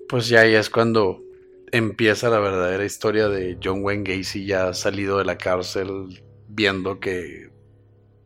[0.08, 1.22] pues ya ahí es cuando
[1.72, 7.50] empieza la verdadera historia de John Wayne Gacy ya salido de la cárcel, viendo que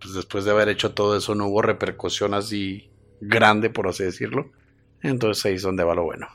[0.01, 2.89] pues después de haber hecho todo eso no hubo repercusión así
[3.21, 4.51] grande, por así decirlo.
[5.01, 6.27] Entonces ahí es donde va lo bueno.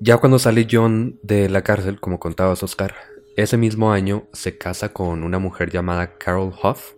[0.00, 2.94] Ya cuando sale John de la cárcel, como contabas Oscar,
[3.36, 6.92] ese mismo año se casa con una mujer llamada Carol Huff.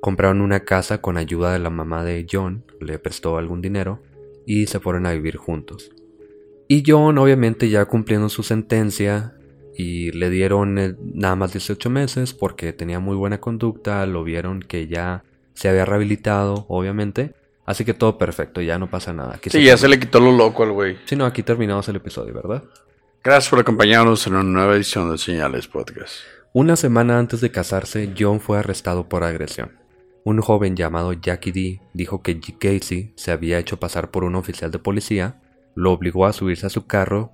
[0.00, 4.00] Compraron una casa con ayuda de la mamá de John, le prestó algún dinero
[4.46, 5.92] y se fueron a vivir juntos.
[6.72, 9.34] Y John, obviamente, ya cumpliendo su sentencia,
[9.76, 14.60] y le dieron eh, nada más 18 meses porque tenía muy buena conducta, lo vieron
[14.60, 17.34] que ya se había rehabilitado, obviamente.
[17.66, 19.38] Así que todo perfecto, ya no pasa nada.
[19.44, 20.96] sí, ya se le quitó lo loco al güey.
[21.04, 22.64] Sí, no, aquí terminamos el episodio, ¿verdad?
[23.22, 26.20] Gracias por acompañarnos en una nueva edición de Señales Podcast.
[26.54, 29.72] Una semana antes de casarse, John fue arrestado por agresión.
[30.24, 34.70] Un joven llamado Jackie D dijo que Casey se había hecho pasar por un oficial
[34.70, 35.41] de policía
[35.74, 37.32] lo obligó a subirse a su carro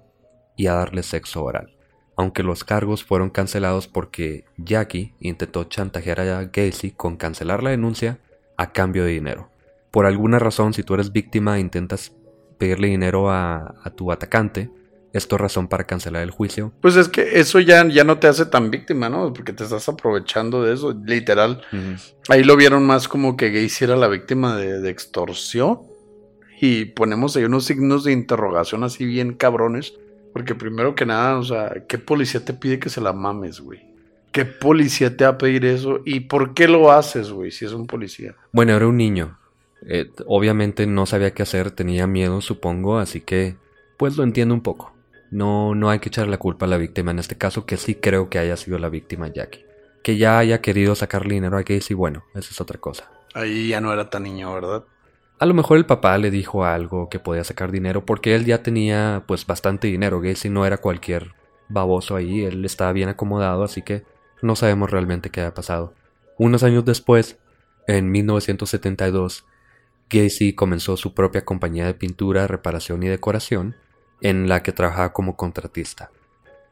[0.56, 1.76] y a darle sexo oral,
[2.16, 8.18] aunque los cargos fueron cancelados porque Jackie intentó chantajear a Gacy con cancelar la denuncia
[8.56, 9.50] a cambio de dinero.
[9.90, 12.12] Por alguna razón, si tú eres víctima e intentas
[12.58, 14.70] pedirle dinero a, tu atacante,
[15.12, 16.72] esto es razón para cancelar el juicio.
[16.82, 19.32] Pues es que eso ya, ya no te hace tan víctima, ¿no?
[19.32, 21.62] Porque te estás aprovechando de eso, literal.
[22.28, 25.80] Ahí lo vieron más como que Gacy era la víctima de, de extorsión
[26.60, 29.94] y ponemos ahí unos signos de interrogación así bien cabrones.
[30.32, 33.86] Porque primero que nada, o sea, ¿qué policía te pide que se la mames, güey?
[34.30, 36.00] ¿Qué policía te va a pedir eso?
[36.04, 38.36] ¿Y por qué lo haces, güey, si es un policía?
[38.52, 39.38] Bueno, era un niño.
[39.86, 43.56] Eh, obviamente no sabía qué hacer, tenía miedo, supongo, así que
[43.96, 44.92] pues lo entiendo un poco.
[45.30, 47.94] No, no hay que echar la culpa a la víctima en este caso, que sí
[47.94, 49.64] creo que haya sido la víctima Jackie.
[50.02, 53.10] Que ya haya querido sacarle dinero a Casey, bueno, esa es otra cosa.
[53.34, 54.84] Ahí ya no era tan niño, ¿verdad?
[55.40, 58.62] A lo mejor el papá le dijo algo que podía sacar dinero porque él ya
[58.62, 60.20] tenía pues bastante dinero.
[60.20, 61.34] Gacy no era cualquier
[61.68, 64.04] baboso ahí, él estaba bien acomodado, así que
[64.42, 65.94] no sabemos realmente qué ha pasado.
[66.38, 67.38] Unos años después,
[67.86, 69.44] en 1972,
[70.10, 73.76] Gacy comenzó su propia compañía de pintura, reparación y decoración,
[74.20, 76.10] en la que trabajaba como contratista.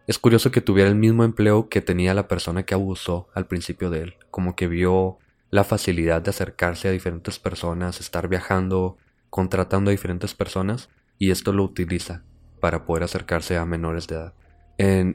[0.08, 3.90] Es curioso que tuviera el mismo empleo que tenía la persona que abusó al principio
[3.90, 5.18] de él, como que vio
[5.56, 8.98] la facilidad de acercarse a diferentes personas, estar viajando,
[9.30, 12.24] contratando a diferentes personas, y esto lo utiliza
[12.60, 14.34] para poder acercarse a menores de edad.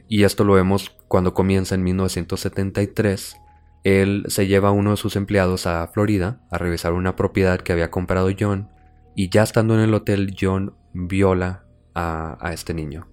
[0.08, 3.36] y esto lo vemos cuando comienza en 1973.
[3.84, 7.72] Él se lleva a uno de sus empleados a Florida a revisar una propiedad que
[7.72, 8.68] había comprado John,
[9.14, 13.06] y ya estando en el hotel, John viola a, a este niño.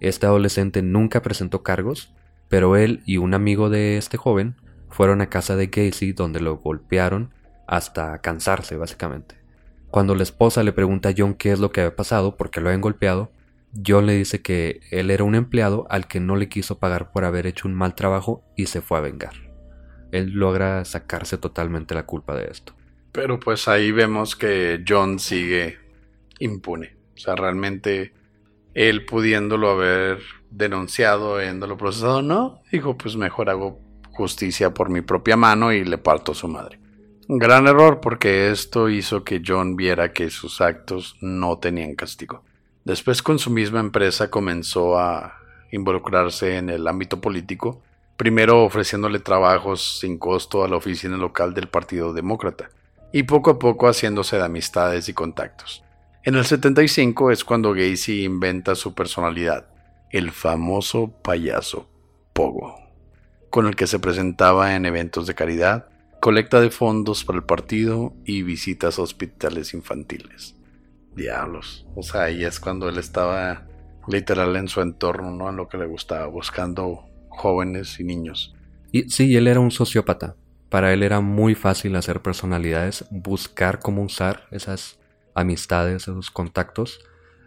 [0.00, 2.14] Este adolescente nunca presentó cargos,
[2.48, 4.56] pero él y un amigo de este joven
[4.90, 7.32] fueron a casa de Casey donde lo golpearon
[7.66, 9.36] hasta cansarse básicamente.
[9.90, 12.60] Cuando la esposa le pregunta a John qué es lo que había pasado, por qué
[12.60, 13.30] lo habían golpeado,
[13.86, 17.24] John le dice que él era un empleado al que no le quiso pagar por
[17.24, 19.34] haber hecho un mal trabajo y se fue a vengar.
[20.12, 22.74] Él logra sacarse totalmente la culpa de esto.
[23.12, 25.78] Pero pues ahí vemos que John sigue
[26.38, 26.96] impune.
[27.14, 28.12] O sea, realmente
[28.74, 30.18] él pudiéndolo haber
[30.50, 33.80] denunciado, habiéndolo procesado, no, dijo pues mejor hago
[34.16, 36.80] justicia por mi propia mano y le parto su madre.
[37.28, 42.42] Gran error porque esto hizo que John viera que sus actos no tenían castigo.
[42.84, 45.38] Después con su misma empresa comenzó a
[45.72, 47.82] involucrarse en el ámbito político,
[48.16, 52.70] primero ofreciéndole trabajos sin costo a la oficina local del Partido Demócrata,
[53.12, 55.82] y poco a poco haciéndose de amistades y contactos.
[56.22, 59.66] En el 75 es cuando Gacy inventa su personalidad,
[60.10, 61.88] el famoso payaso
[62.32, 62.85] Pogo,
[63.56, 65.86] con el que se presentaba en eventos de caridad,
[66.20, 70.54] colecta de fondos para el partido y visitas a hospitales infantiles.
[71.14, 73.66] Diablos, o sea, ahí es cuando él estaba
[74.08, 75.48] literal en su entorno, ¿no?
[75.48, 78.54] En lo que le gustaba, buscando jóvenes y niños.
[78.92, 80.36] Y sí, él era un sociópata.
[80.68, 84.98] Para él era muy fácil hacer personalidades, buscar cómo usar esas
[85.34, 87.00] amistades, esos contactos.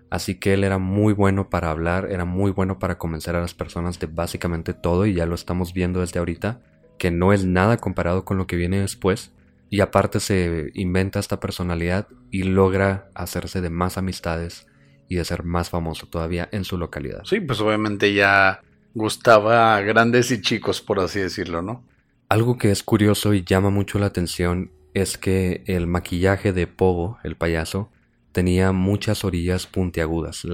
[0.09, 3.53] Así que él era muy bueno para hablar, era muy bueno para convencer a las
[3.53, 6.61] personas de básicamente todo y ya lo estamos viendo desde ahorita,
[6.97, 9.31] que no es nada comparado con lo que viene después.
[9.69, 14.65] Y aparte se inventa esta personalidad y logra hacerse de más amistades
[15.07, 17.21] y de ser más famoso todavía en su localidad.
[17.25, 18.61] Sí, pues obviamente ya
[18.95, 21.83] gustaba a grandes y chicos, por así decirlo, ¿no?
[22.29, 27.17] Algo que es curioso y llama mucho la atención es que el maquillaje de Pogo,
[27.23, 27.91] el payaso,
[28.31, 30.45] tenía muchas orillas puntiagudas.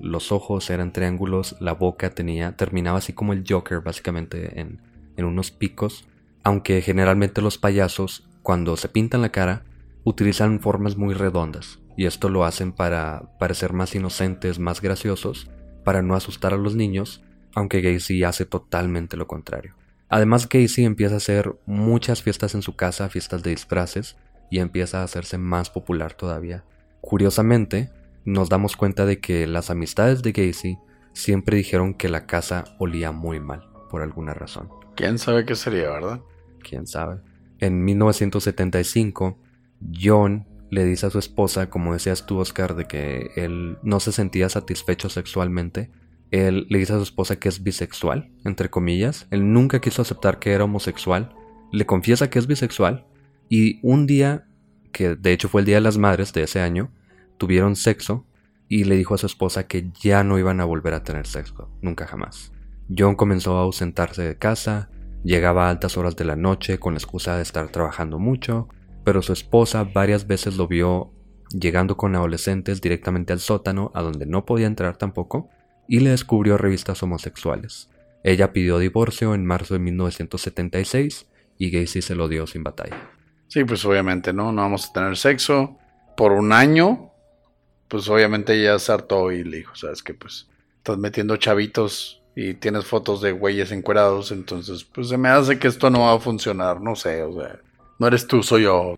[0.00, 4.80] Los ojos eran triángulos, la boca tenía, terminaba así como el Joker, básicamente, en,
[5.16, 6.06] en unos picos.
[6.44, 9.64] Aunque generalmente los payasos, cuando se pintan la cara,
[10.04, 11.80] utilizan formas muy redondas.
[11.96, 15.50] Y esto lo hacen para parecer más inocentes, más graciosos,
[15.84, 17.22] para no asustar a los niños,
[17.54, 19.74] aunque Gacy hace totalmente lo contrario.
[20.08, 24.16] Además, Casey empieza a hacer muchas fiestas en su casa, fiestas de disfraces,
[24.50, 26.64] y empieza a hacerse más popular todavía.
[27.00, 27.90] Curiosamente,
[28.24, 30.78] nos damos cuenta de que las amistades de Gacy
[31.12, 34.68] siempre dijeron que la casa olía muy mal, por alguna razón.
[34.94, 36.20] ¿Quién sabe qué sería, verdad?
[36.62, 37.20] ¿Quién sabe?
[37.60, 39.38] En 1975,
[40.00, 44.12] John le dice a su esposa, como decías tú, Oscar, de que él no se
[44.12, 45.90] sentía satisfecho sexualmente
[46.30, 49.26] él le dice a su esposa que es bisexual, entre comillas.
[49.30, 51.34] Él nunca quiso aceptar que era homosexual.
[51.72, 53.06] Le confiesa que es bisexual.
[53.48, 54.46] Y un día,
[54.98, 56.90] que de hecho fue el Día de las Madres de ese año,
[57.36, 58.26] tuvieron sexo
[58.66, 61.70] y le dijo a su esposa que ya no iban a volver a tener sexo,
[61.82, 62.52] nunca jamás.
[62.94, 64.90] John comenzó a ausentarse de casa,
[65.22, 68.66] llegaba a altas horas de la noche con la excusa de estar trabajando mucho,
[69.04, 71.12] pero su esposa varias veces lo vio
[71.50, 75.48] llegando con adolescentes directamente al sótano, a donde no podía entrar tampoco,
[75.86, 77.88] y le descubrió revistas homosexuales.
[78.24, 83.17] Ella pidió divorcio en marzo de 1976 y Gacy se lo dio sin batalla.
[83.48, 84.52] Sí, pues obviamente, ¿no?
[84.52, 85.76] No vamos a tener sexo
[86.16, 87.10] por un año.
[87.88, 92.54] Pues obviamente ella se hartó y le dijo, sabes que pues estás metiendo chavitos y
[92.54, 96.20] tienes fotos de güeyes encuerados, entonces pues se me hace que esto no va a
[96.20, 97.58] funcionar, no sé, o sea,
[97.98, 98.96] no eres tú, soy yo.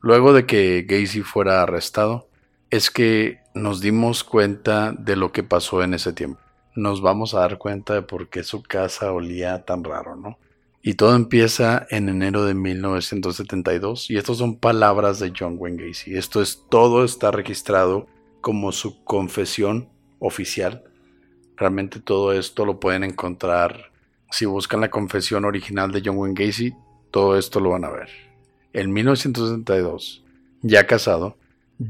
[0.00, 2.28] Luego de que Gacy fuera arrestado,
[2.70, 6.40] es que nos dimos cuenta de lo que pasó en ese tiempo.
[6.76, 10.38] Nos vamos a dar cuenta de por qué su casa olía tan raro, ¿no?
[10.82, 16.16] Y todo empieza en enero de 1972 y estas son palabras de John Wayne Gacy.
[16.16, 18.06] Esto es todo está registrado
[18.40, 19.88] como su confesión
[20.20, 20.84] oficial.
[21.56, 23.90] Realmente todo esto lo pueden encontrar
[24.30, 26.74] si buscan la confesión original de John Wayne Gacy,
[27.10, 28.08] todo esto lo van a ver.
[28.72, 30.24] En 1972,
[30.62, 31.36] ya casado,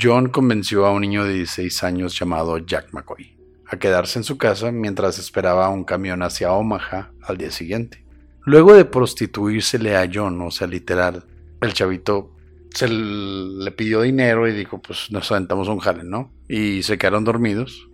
[0.01, 4.39] John convenció a un niño de 16 años llamado Jack McCoy a quedarse en su
[4.39, 8.05] casa mientras esperaba un camión hacia Omaha al día siguiente.
[8.49, 11.23] Luego de prostituírsele a John, o sea, literal,
[11.61, 12.31] el chavito
[12.71, 16.31] se le pidió dinero y dijo, pues nos aventamos un jale, ¿no?
[16.49, 17.91] Y se quedaron dormidos.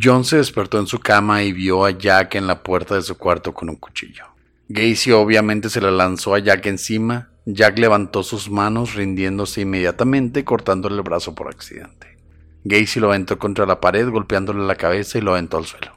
[0.00, 3.18] John se despertó en su cama y vio a Jack en la puerta de su
[3.18, 4.26] cuarto con un cuchillo.
[4.68, 10.94] Gacy obviamente se le lanzó a Jack encima Jack levantó sus manos rindiéndose inmediatamente cortándole
[10.94, 12.16] el brazo por accidente.
[12.62, 15.95] Gacy lo aventó contra la pared golpeándole la cabeza y lo aventó al suelo.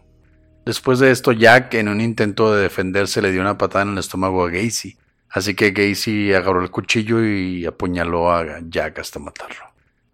[0.69, 3.97] Después de esto Jack en un intento de defenderse le dio una patada en el
[3.97, 4.95] estómago a Gacy,
[5.32, 9.65] así que Gacy agarró el cuchillo y apuñaló a Jack hasta matarlo.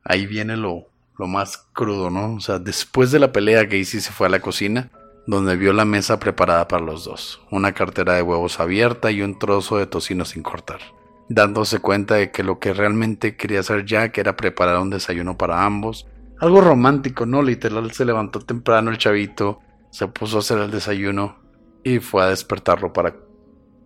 [0.06, 0.86] Ahí viene lo,
[1.20, 2.36] lo más crudo, ¿no?
[2.36, 4.92] O sea, después de la pelea Gacy se fue a la cocina
[5.28, 9.38] donde vio la mesa preparada para los dos, una cartera de huevos abierta y un
[9.38, 10.80] trozo de tocino sin cortar
[11.28, 15.66] dándose cuenta de que lo que realmente quería hacer Jack era preparar un desayuno para
[15.66, 16.08] ambos.
[16.40, 17.42] Algo romántico, ¿no?
[17.42, 19.60] Literal se levantó temprano el chavito,
[19.96, 21.38] se puso a hacer el desayuno
[21.82, 23.16] y fue a despertarlo para,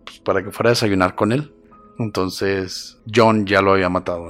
[0.04, 1.54] pues, para que fuera a desayunar con él.
[2.00, 4.28] Entonces John ya lo había matado.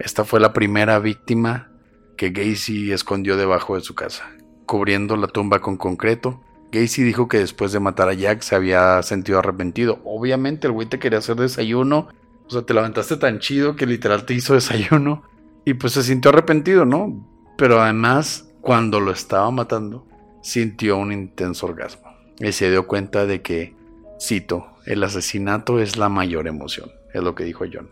[0.00, 1.70] Esta fue la primera víctima
[2.16, 4.28] que Gacy escondió debajo de su casa,
[4.66, 6.40] cubriendo la tumba con concreto.
[6.72, 10.00] Gacy dijo que después de matar a Jack se había sentido arrepentido.
[10.04, 12.08] Obviamente el güey te quería hacer desayuno
[12.44, 15.22] o sea, te levantaste tan chido que literal te hizo desayuno
[15.64, 17.24] y pues se sintió arrepentido, ¿no?
[17.56, 20.09] Pero además, cuando lo estaba matando,
[20.42, 23.74] sintió un intenso orgasmo y se dio cuenta de que,
[24.20, 27.90] cito, el asesinato es la mayor emoción, es lo que dijo John.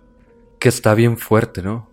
[0.59, 1.89] Que está bien fuerte, ¿no?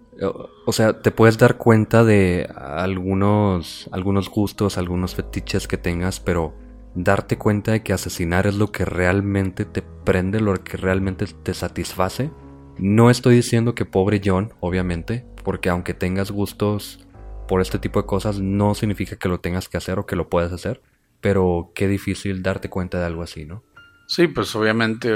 [0.65, 6.53] O sea, te puedes dar cuenta de algunos, algunos gustos, algunos fetiches que tengas, pero
[6.95, 11.53] darte cuenta de que asesinar es lo que realmente te prende, lo que realmente te
[11.53, 12.31] satisface.
[12.77, 17.04] No estoy diciendo que pobre John, obviamente, porque aunque tengas gustos
[17.47, 20.29] por este tipo de cosas, no significa que lo tengas que hacer o que lo
[20.29, 20.81] puedas hacer.
[21.21, 23.63] Pero qué difícil darte cuenta de algo así, ¿no?
[24.07, 25.11] Sí, pues obviamente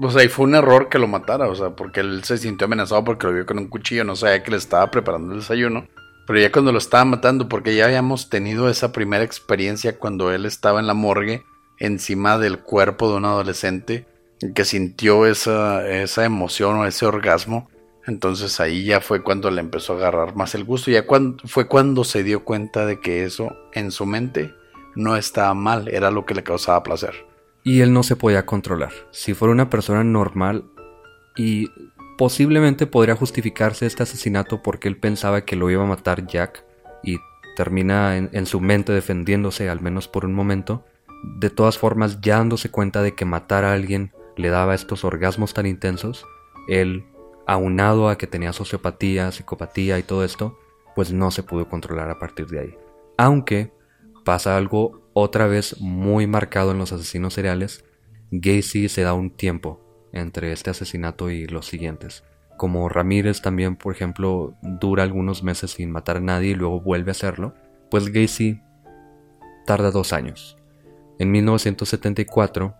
[0.00, 2.66] o sea, y fue un error que lo matara, o sea, porque él se sintió
[2.66, 5.88] amenazado porque lo vio con un cuchillo, no sabía que le estaba preparando el desayuno.
[6.26, 10.46] Pero ya cuando lo estaba matando, porque ya habíamos tenido esa primera experiencia cuando él
[10.46, 11.42] estaba en la morgue,
[11.78, 14.06] encima del cuerpo de un adolescente,
[14.54, 17.68] que sintió esa, esa emoción o ese orgasmo.
[18.08, 20.90] Entonces ahí ya fue cuando le empezó a agarrar más el gusto.
[20.90, 24.52] Ya cuando, fue cuando se dio cuenta de que eso en su mente
[24.96, 27.28] no estaba mal, era lo que le causaba placer
[27.68, 28.92] y él no se podía controlar.
[29.10, 30.64] Si fuera una persona normal
[31.36, 31.68] y
[32.16, 36.64] posiblemente podría justificarse este asesinato porque él pensaba que lo iba a matar Jack
[37.02, 37.18] y
[37.56, 40.86] termina en, su mente defendiéndose al menos por un momento,
[41.40, 45.52] de todas formas ya dándose cuenta de que matar a alguien le daba estos orgasmos
[45.52, 46.24] tan intensos,
[46.68, 47.04] él,
[47.48, 50.58] aunado a que tenía sociopatía, psicopatía y todo esto,
[50.94, 52.74] pues no se pudo controlar a partir de ahí.
[53.16, 53.72] Aunque
[54.24, 57.86] pasa algo otra vez muy marcado en los asesinos seriales,
[58.30, 59.80] Gacy se da un tiempo
[60.12, 62.22] entre este asesinato y los siguientes.
[62.58, 67.10] Como Ramírez también, por ejemplo, dura algunos meses sin matar a nadie y luego vuelve
[67.10, 67.54] a hacerlo,
[67.90, 68.60] pues Gacy
[69.64, 70.58] tarda dos años.
[71.18, 72.74] En 1974,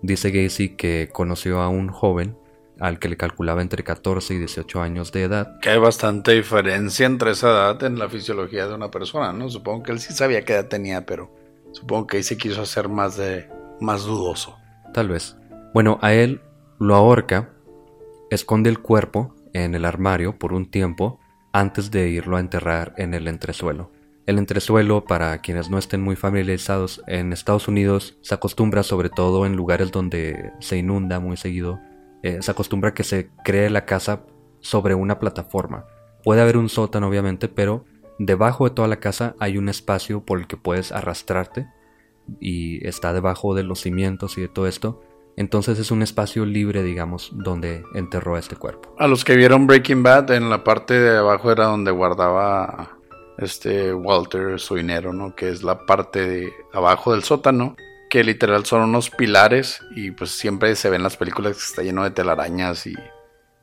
[0.00, 2.38] dice Gacy que conoció a un joven
[2.80, 5.58] al que le calculaba entre 14 y 18 años de edad.
[5.60, 9.48] Que hay bastante diferencia entre esa edad en la fisiología de una persona, ¿no?
[9.48, 11.30] Supongo que él sí sabía qué edad tenía, pero
[11.74, 13.48] Supongo que ahí se quiso hacer más de
[13.80, 14.56] más dudoso.
[14.92, 15.36] Tal vez.
[15.74, 16.40] Bueno, a él
[16.78, 17.50] lo ahorca,
[18.30, 21.18] esconde el cuerpo en el armario por un tiempo
[21.52, 23.90] antes de irlo a enterrar en el entresuelo.
[24.26, 29.44] El entresuelo, para quienes no estén muy familiarizados, en Estados Unidos se acostumbra sobre todo
[29.44, 31.80] en lugares donde se inunda muy seguido,
[32.24, 34.22] eh, se acostumbra que se cree la casa
[34.60, 35.86] sobre una plataforma.
[36.22, 37.84] Puede haber un sótano obviamente, pero
[38.18, 41.66] Debajo de toda la casa hay un espacio por el que puedes arrastrarte
[42.40, 45.02] y está debajo de los cimientos y de todo esto.
[45.36, 48.94] Entonces es un espacio libre, digamos, donde enterró este cuerpo.
[48.98, 52.98] A los que vieron Breaking Bad, en la parte de abajo era donde guardaba
[53.38, 55.34] este Walter su dinero, ¿no?
[55.34, 57.74] Que es la parte de abajo del sótano,
[58.14, 62.04] que literal son unos pilares y pues siempre se ven las películas que está lleno
[62.04, 62.94] de telarañas y,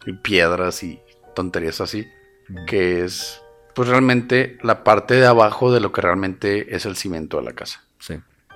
[0.06, 1.00] y piedras y
[1.34, 2.06] tonterías así,
[2.68, 3.42] que es
[3.74, 7.54] pues realmente la parte de abajo de lo que realmente es el cimiento de la
[7.54, 7.86] casa.
[7.98, 8.16] Sí.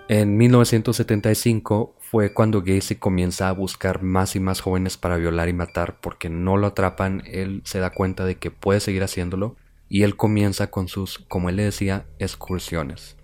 [0.09, 5.53] En 1975 fue cuando Gacy comienza a buscar más y más jóvenes para violar y
[5.53, 9.55] matar porque no lo atrapan, él se da cuenta de que puede seguir haciéndolo
[9.87, 13.15] y él comienza con sus, como él le decía, excursiones.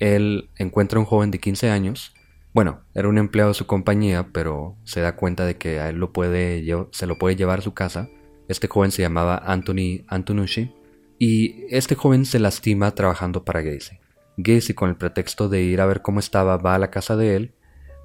[0.00, 2.12] Él encuentra un joven de 15 años,
[2.56, 5.96] bueno, era un empleado de su compañía, pero se da cuenta de que a él
[5.96, 8.08] lo puede, se lo puede llevar a su casa.
[8.48, 10.74] Este joven se llamaba Anthony Antonucci
[11.18, 13.98] y este joven se lastima trabajando para Gacy.
[14.38, 17.36] Gacy, con el pretexto de ir a ver cómo estaba, va a la casa de
[17.36, 17.54] él,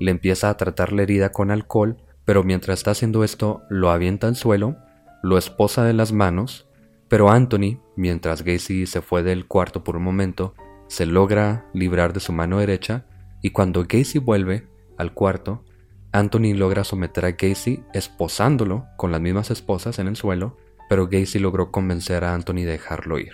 [0.02, 1.95] le empieza a tratar la herida con alcohol,
[2.26, 4.76] pero mientras está haciendo esto, lo avienta al suelo,
[5.24, 6.68] lo esposa de las manos,
[7.08, 10.56] pero Anthony, mientras Gacy se fue del cuarto por un momento,
[10.88, 13.06] se logra librar de su mano derecha,
[13.42, 14.68] y cuando Gacy vuelve
[14.98, 15.64] al cuarto,
[16.12, 20.58] Anthony logra someter a Gacy esposándolo con las mismas esposas en el suelo,
[20.89, 23.32] pero Gacy logró convencer a Anthony de dejarlo ir.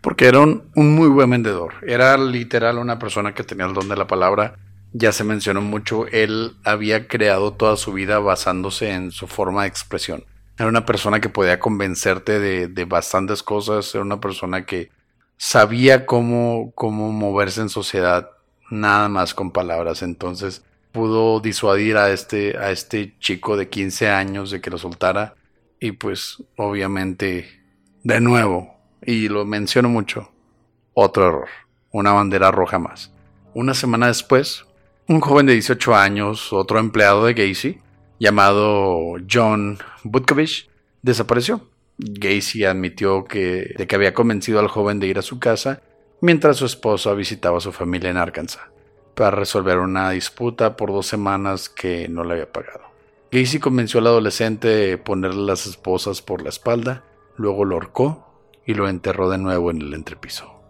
[0.00, 1.74] Porque era un, muy buen vendedor.
[1.86, 4.54] Era literal una persona que tenía el don de la palabra.
[4.92, 9.68] Ya se mencionó mucho, él había creado toda su vida basándose en su forma de
[9.68, 10.24] expresión.
[10.58, 14.90] Era una persona que podía convencerte de, de bastantes cosas, era una persona que
[15.36, 18.30] sabía cómo, cómo moverse en sociedad
[18.70, 20.02] nada más con palabras.
[20.02, 25.34] Entonces pudo disuadir a este, a este chico de 15 años de que lo soltara
[25.80, 27.62] y pues obviamente,
[28.02, 30.30] de nuevo, y lo menciono mucho,
[30.92, 31.48] otro error,
[31.90, 33.12] una bandera roja más.
[33.54, 34.66] Una semana después,
[35.08, 37.78] un joven de 18 años, otro empleado de Gacy,
[38.18, 40.68] llamado John Butkovich,
[41.00, 41.66] desapareció.
[41.96, 45.82] Gacy admitió que, de que había convencido al joven de ir a su casa
[46.20, 48.62] mientras su esposa visitaba a su familia en Arkansas
[49.14, 52.90] para resolver una disputa por dos semanas que no le había pagado.
[53.32, 57.04] Gacy convenció al adolescente de ponerle las esposas por la espalda,
[57.36, 58.26] luego lo ahorcó
[58.66, 60.60] y lo enterró de nuevo en el entrepiso.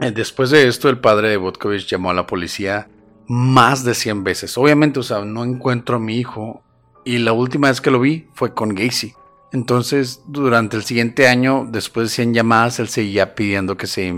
[0.00, 2.88] Eh, después de esto, el padre de Botkovich llamó a la policía
[3.28, 4.58] más de 100 veces.
[4.58, 6.62] Obviamente, o sea, no encuentro a mi hijo
[7.04, 9.14] y la última vez que lo vi fue con Gacy.
[9.52, 14.12] Entonces, durante el siguiente año, después de 100 llamadas, él seguía pidiendo que se,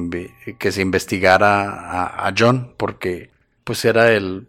[0.59, 3.31] que se investigara a, John, porque
[3.65, 4.47] pues era el...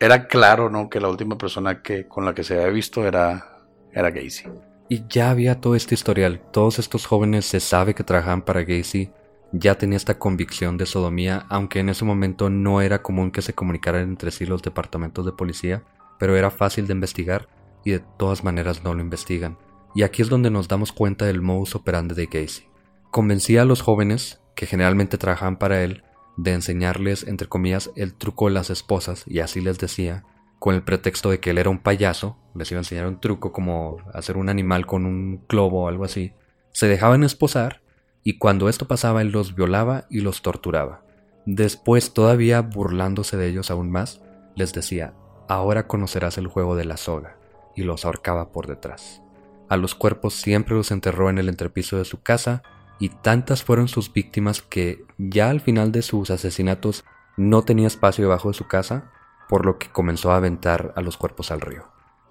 [0.00, 0.88] Era claro, ¿no?
[0.90, 3.62] Que la última persona que, con la que se había visto era,
[3.92, 4.44] era Gacy.
[4.88, 6.40] Y ya había todo este historial.
[6.52, 9.10] Todos estos jóvenes se sabe que trabajaban para Gacy.
[9.52, 13.54] Ya tenía esta convicción de sodomía, aunque en ese momento no era común que se
[13.54, 15.82] comunicaran entre sí los departamentos de policía,
[16.18, 17.48] pero era fácil de investigar
[17.84, 19.56] y de todas maneras no lo investigan.
[19.94, 22.64] Y aquí es donde nos damos cuenta del modus operandi de Gacy.
[23.10, 26.02] Convencía a los jóvenes, que generalmente trabajaban para él,
[26.36, 30.24] de enseñarles, entre comillas, el truco de las esposas, y así les decía,
[30.58, 33.52] con el pretexto de que él era un payaso, les iba a enseñar un truco
[33.52, 36.32] como hacer un animal con un globo o algo así,
[36.72, 37.82] se dejaban esposar
[38.22, 41.02] y cuando esto pasaba él los violaba y los torturaba.
[41.46, 44.20] Después, todavía burlándose de ellos aún más,
[44.54, 45.14] les decía,
[45.48, 47.38] ahora conocerás el juego de la soga,
[47.74, 49.22] y los ahorcaba por detrás.
[49.68, 52.62] A los cuerpos siempre los enterró en el entrepiso de su casa,
[52.98, 57.04] y tantas fueron sus víctimas que ya al final de sus asesinatos
[57.36, 59.12] no tenía espacio debajo de su casa
[59.48, 61.84] por lo que comenzó a aventar a los cuerpos al río.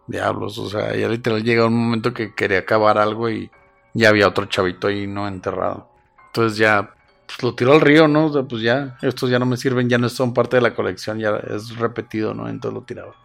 [0.08, 3.50] Diablos, o sea, ya literal llega un momento que quería acabar algo y
[3.94, 5.90] ya había otro chavito ahí no enterrado.
[6.28, 6.94] Entonces ya
[7.26, 8.28] pues, lo tiró al río, ¿no?
[8.28, 10.76] O sea, pues ya, estos ya no me sirven, ya no son parte de la
[10.76, 12.48] colección, ya es repetido, ¿no?
[12.48, 13.16] Entonces lo tiraba.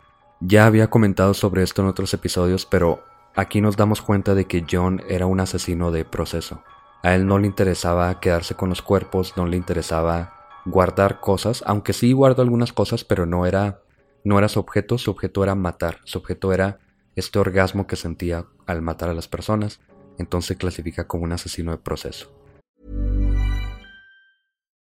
[0.41, 3.05] Ya había comentado sobre esto en otros episodios, pero
[3.35, 6.62] aquí nos damos cuenta de que John era un asesino de proceso.
[7.03, 11.93] A él no le interesaba quedarse con los cuerpos, no le interesaba guardar cosas, aunque
[11.93, 13.83] sí guardó algunas cosas, pero no era,
[14.24, 16.78] no era su objeto, su objeto era matar, su objeto era
[17.16, 19.80] este orgasmo que sentía al matar a las personas,
[20.18, 22.33] entonces clasifica como un asesino de proceso.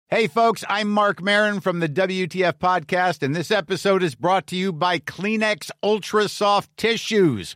[0.07, 4.55] Hey folks, I'm Mark Marin from the WTF podcast and this episode is brought to
[4.55, 7.55] you by Kleenex Ultra Soft Tissues.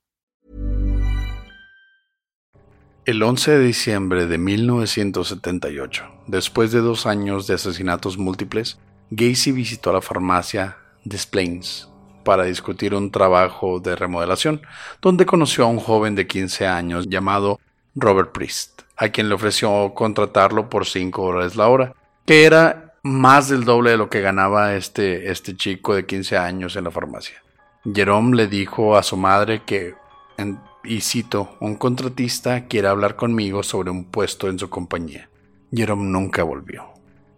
[3.03, 8.77] El 11 de diciembre de 1978, después de dos años de asesinatos múltiples,
[9.09, 11.89] Gacy visitó la farmacia Desplaines
[12.23, 14.61] para discutir un trabajo de remodelación,
[15.01, 17.59] donde conoció a un joven de 15 años llamado
[17.95, 21.95] Robert Priest, a quien le ofreció contratarlo por 5 dólares la hora,
[22.27, 26.75] que era más del doble de lo que ganaba este, este chico de 15 años
[26.75, 27.41] en la farmacia.
[27.83, 29.95] Jerome le dijo a su madre que
[30.37, 35.29] en y cito, un contratista quiere hablar conmigo sobre un puesto en su compañía.
[35.71, 36.89] Jerome nunca volvió.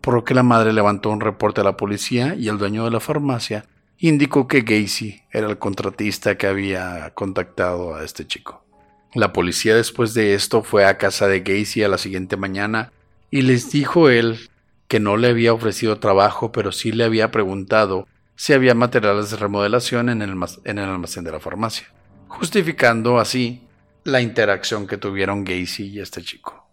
[0.02, 2.91] Por lo que la madre levantó un reporte a la policía y el dueño de
[2.91, 3.66] la farmacia
[4.00, 8.64] indicó que Gacy era el contratista que había contactado a este chico.
[9.14, 12.91] La policía después de esto fue a casa de Gacy a la siguiente mañana
[13.30, 14.50] y les dijo él
[14.88, 19.38] que no le había ofrecido trabajo, pero sí le había preguntado si había materiales de
[19.38, 20.36] remodelación en el,
[20.66, 21.88] en el almacén de la farmacia
[22.34, 23.62] justificando así
[24.04, 26.68] la interacción que tuvieron Gacy y este chico.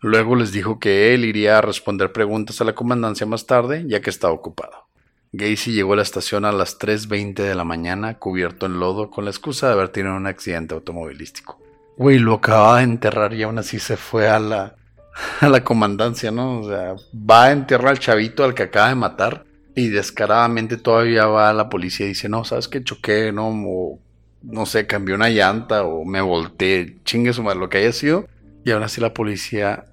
[0.00, 4.00] Luego les dijo que él iría a responder preguntas a la comandancia más tarde, ya
[4.00, 4.86] que estaba ocupado.
[5.32, 9.24] Gacy llegó a la estación a las 3.20 de la mañana, cubierto en lodo, con
[9.24, 11.58] la excusa de haber tenido un accidente automovilístico.
[11.96, 14.76] Güey, lo acababa de enterrar y aún así se fue a la,
[15.40, 16.60] a la comandancia, ¿no?
[16.60, 19.44] O sea, va a enterrar al chavito al que acaba de matar
[19.74, 22.84] y descaradamente todavía va a la policía y dice, no, ¿sabes qué?
[22.84, 23.98] Choqué, ¿no?
[24.46, 28.26] No sé, cambió una llanta o me volteé, chingue su madre, lo que haya sido.
[28.64, 29.86] Y aún así la policía,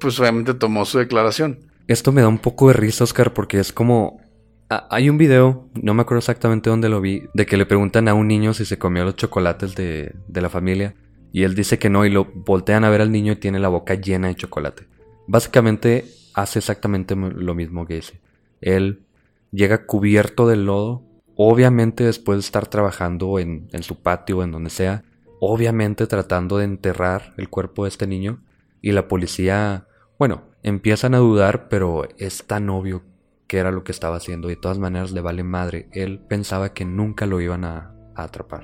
[0.00, 1.60] pues obviamente tomó su declaración.
[1.86, 4.20] Esto me da un poco de risa, Oscar, porque es como...
[4.68, 8.14] hay un video, no me acuerdo exactamente dónde lo vi, de que le preguntan a
[8.14, 10.94] un niño si se comió los chocolates de, de la familia.
[11.32, 13.68] Y él dice que no, y lo voltean a ver al niño y tiene la
[13.68, 14.86] boca llena de chocolate.
[15.26, 18.20] Básicamente hace exactamente lo mismo que ese.
[18.60, 19.02] Él
[19.50, 21.02] llega cubierto de lodo,
[21.44, 25.02] Obviamente después de estar trabajando en, su patio o en donde sea,
[25.40, 28.38] obviamente tratando de enterrar el cuerpo de este niño
[28.80, 29.88] y la policía,
[30.20, 33.02] bueno, empiezan a dudar, pero es tan obvio
[33.48, 35.88] que era lo que estaba haciendo y de todas maneras le vale madre.
[35.90, 38.62] Él pensaba que nunca lo iban a, a atrapar.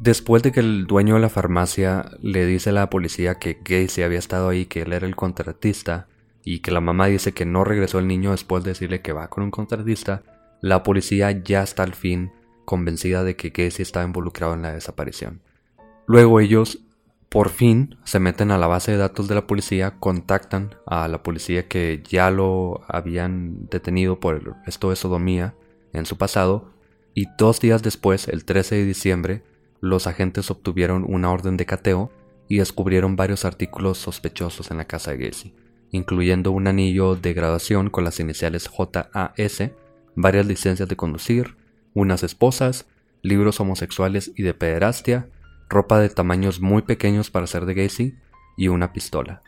[0.00, 4.00] Después de que el dueño de la farmacia le dice a la policía que Gacy
[4.00, 6.08] había estado ahí, que él era el contratista,
[6.44, 9.28] y que la mamá dice que no regresó el niño después de decirle que va
[9.28, 10.22] con un contratista,
[10.62, 12.32] la policía ya está al fin
[12.64, 15.42] convencida de que Casey estaba involucrado en la desaparición.
[16.06, 16.78] Luego ellos
[17.28, 21.22] Por fin se meten a la base de datos de la policía, contactan a la
[21.22, 25.54] policía que ya lo habían detenido por esto de sodomía
[25.94, 26.72] en su pasado
[27.14, 29.42] y dos días después, el 13 de diciembre,
[29.80, 32.10] los agentes obtuvieron una orden de cateo
[32.48, 35.54] y descubrieron varios artículos sospechosos en la casa de Gacy,
[35.90, 39.70] incluyendo un anillo de graduación con las iniciales JAS,
[40.14, 41.56] varias licencias de conducir,
[41.94, 42.86] unas esposas,
[43.22, 45.28] libros homosexuales y de pederastia,
[45.68, 48.14] ropa de tamaños muy pequeños para ser de Gacy
[48.56, 49.42] y una pistola.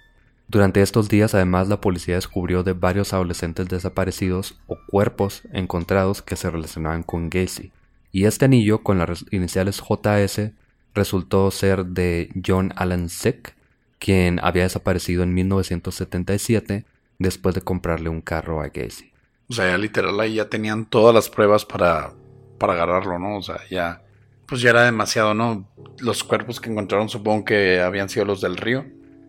[0.48, 6.36] Durante estos días además la policía descubrió de varios adolescentes desaparecidos o cuerpos encontrados que
[6.36, 7.72] se relacionaban con Gacy,
[8.12, 10.52] y este anillo con las iniciales JS
[10.94, 13.56] resultó ser de John Allen Sick,
[13.98, 16.84] quien había desaparecido en 1977
[17.18, 19.13] después de comprarle un carro a Gacy.
[19.48, 22.12] O sea, ya literal ahí ya tenían todas las pruebas para,
[22.58, 23.36] para agarrarlo, ¿no?
[23.36, 24.02] O sea, ya
[24.46, 25.68] pues ya era demasiado, ¿no?
[25.98, 28.84] Los cuerpos que encontraron supongo que habían sido los del río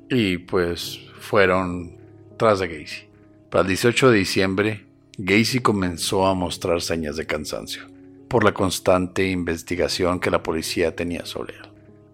[0.10, 1.98] y pues fueron
[2.38, 3.08] tras de Gacy.
[3.50, 4.86] Para el 18 de diciembre,
[5.18, 7.84] Gacy comenzó a mostrar señas de cansancio
[8.28, 11.70] por la constante investigación que la policía tenía sobre él.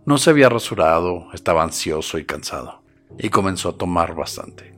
[0.06, 2.82] No se había rasurado, estaba ansioso y cansado,
[3.18, 4.71] y comenzó a tomar bastante,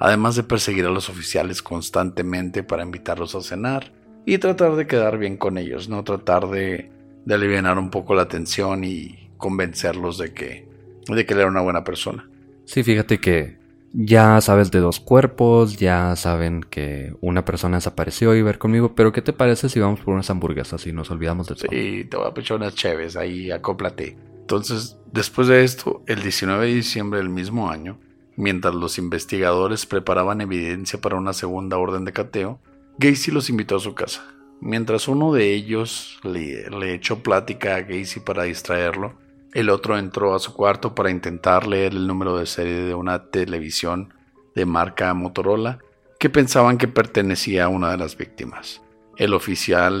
[0.00, 3.92] además de perseguir a los oficiales constantemente para invitarlos a cenar
[4.26, 6.90] y tratar de quedar bien con ellos, no tratar de,
[7.24, 10.66] de aliviar un poco la tensión y convencerlos de que,
[11.06, 12.28] de que él era una buena persona.
[12.64, 13.58] Sí, fíjate que
[13.92, 19.12] ya sabes de dos cuerpos, ya saben que una persona desapareció y ver conmigo, pero
[19.12, 21.68] ¿qué te parece si vamos por unas hamburguesas y nos olvidamos de todo?
[21.70, 24.16] Sí, te voy a pechar unas chéves, ahí acóplate.
[24.40, 27.98] Entonces, después de esto, el 19 de diciembre del mismo año,
[28.40, 32.58] mientras los investigadores preparaban evidencia para una segunda orden de cateo,
[32.98, 34.24] Gacy los invitó a su casa.
[34.60, 39.14] Mientras uno de ellos le, echó plática a Gacy para distraerlo,
[39.52, 43.26] el otro entró a su cuarto para intentar leer el número de serie de una
[43.26, 44.14] televisión
[44.54, 45.78] de marca Motorola
[46.18, 48.80] que pensaban que pertenecía a una de las víctimas.
[49.16, 50.00] El oficial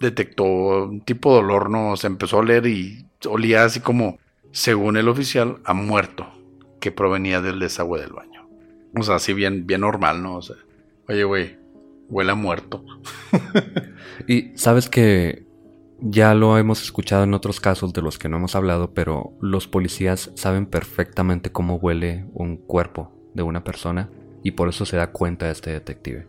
[0.00, 1.96] detectó un tipo de olor, ¿no?
[1.96, 4.18] Se empezó a leer y olía así como,
[4.50, 6.26] según el oficial, a muerto,
[6.80, 8.48] que provenía del desagüe del baño.
[8.96, 10.36] O sea, así bien, bien normal, ¿no?
[10.36, 10.56] O sea,
[11.08, 11.56] oye, güey,
[12.08, 12.84] huele a muerto.
[14.26, 15.44] y sabes que
[16.00, 19.68] ya lo hemos escuchado en otros casos de los que no hemos hablado, pero los
[19.68, 24.10] policías saben perfectamente cómo huele un cuerpo de una persona
[24.42, 26.26] y por eso se da cuenta este detective.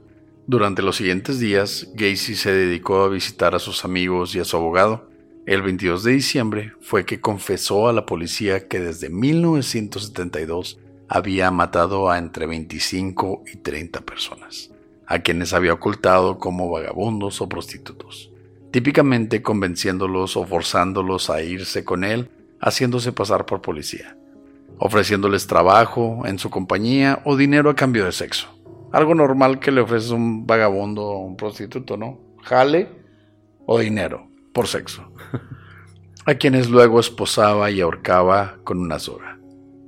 [0.47, 4.57] Durante los siguientes días, Gacy se dedicó a visitar a sus amigos y a su
[4.57, 5.09] abogado.
[5.45, 12.09] El 22 de diciembre fue que confesó a la policía que desde 1972 había matado
[12.09, 14.71] a entre 25 y 30 personas,
[15.07, 18.31] a quienes había ocultado como vagabundos o prostitutos
[18.71, 22.29] típicamente convenciéndolos o forzándolos a irse con él,
[22.59, 24.17] haciéndose pasar por policía,
[24.77, 28.47] ofreciéndoles trabajo en su compañía o dinero a cambio de sexo.
[28.91, 32.19] Algo normal que le ofreces un vagabundo o un prostituto, ¿no?
[32.43, 32.89] Jale
[33.65, 35.11] o dinero por sexo.
[36.25, 39.39] A quienes luego esposaba y ahorcaba con una soga.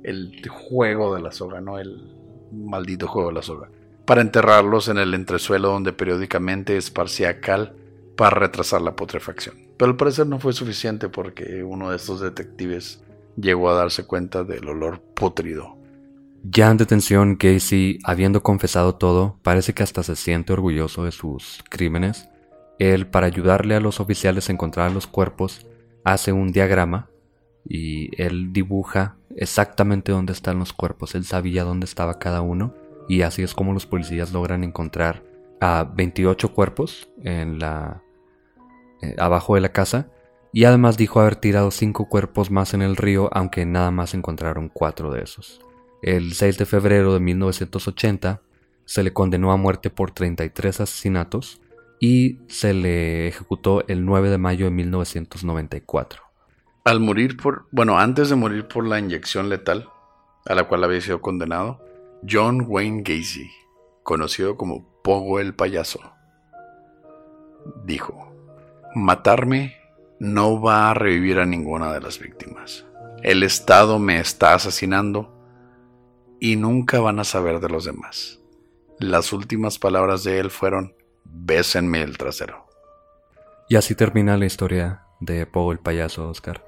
[0.02, 1.78] El juego de la soga, ¿no?
[1.78, 2.12] El
[2.52, 3.70] maldito juego de la soga.
[4.04, 7.74] Para enterrarlos en el entresuelo donde periódicamente esparcía cal
[8.16, 9.56] para retrasar la putrefacción.
[9.76, 13.02] Pero al parecer no fue suficiente porque uno de estos detectives
[13.36, 15.76] llegó a darse cuenta del olor putrido.
[16.42, 21.64] Ya en detención, Casey, habiendo confesado todo, parece que hasta se siente orgulloso de sus
[21.70, 22.28] crímenes.
[22.78, 25.66] Él, para ayudarle a los oficiales a encontrar los cuerpos,
[26.04, 27.08] hace un diagrama
[27.66, 31.14] y él dibuja exactamente dónde están los cuerpos.
[31.14, 32.74] Él sabía dónde estaba cada uno
[33.08, 35.22] y así es como los policías logran encontrar
[35.60, 38.02] a 28 cuerpos en la
[39.02, 40.08] eh, abajo de la casa
[40.52, 44.68] y además dijo haber tirado cinco cuerpos más en el río, aunque nada más encontraron
[44.68, 45.60] cuatro de esos.
[46.00, 48.40] El 6 de febrero de 1980
[48.84, 51.60] se le condenó a muerte por 33 asesinatos
[52.00, 56.22] y se le ejecutó el 9 de mayo de 1994.
[56.84, 59.88] Al morir por, bueno, antes de morir por la inyección letal
[60.46, 61.80] a la cual había sido condenado,
[62.28, 63.50] John Wayne Gacy,
[64.02, 66.00] conocido como Pogo el payaso,
[67.84, 68.32] dijo,
[68.94, 69.76] Matarme
[70.18, 72.86] no va a revivir a ninguna de las víctimas.
[73.22, 75.34] El Estado me está asesinando
[76.40, 78.40] y nunca van a saber de los demás.
[78.98, 80.94] Las últimas palabras de él fueron,
[81.34, 82.66] bésenme el trasero.
[83.68, 86.64] Y así termina la historia de Pogo el payaso, Oscar.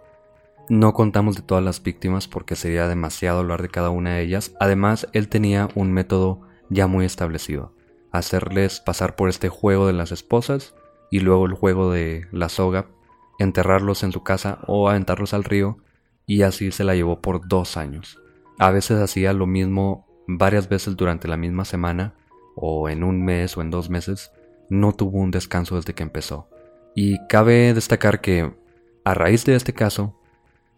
[0.68, 4.52] No contamos de todas las víctimas porque sería demasiado hablar de cada una de ellas.
[4.58, 7.72] Además, él tenía un método ya muy establecido.
[8.10, 10.74] Hacerles pasar por este juego de las esposas
[11.10, 12.86] y luego el juego de la soga,
[13.38, 15.78] enterrarlos en su casa o aventarlos al río
[16.26, 18.18] y así se la llevó por dos años.
[18.58, 22.14] A veces hacía lo mismo varias veces durante la misma semana,
[22.56, 24.32] o en un mes o en dos meses,
[24.68, 26.48] no tuvo un descanso desde que empezó.
[26.94, 28.54] Y cabe destacar que,
[29.04, 30.18] a raíz de este caso,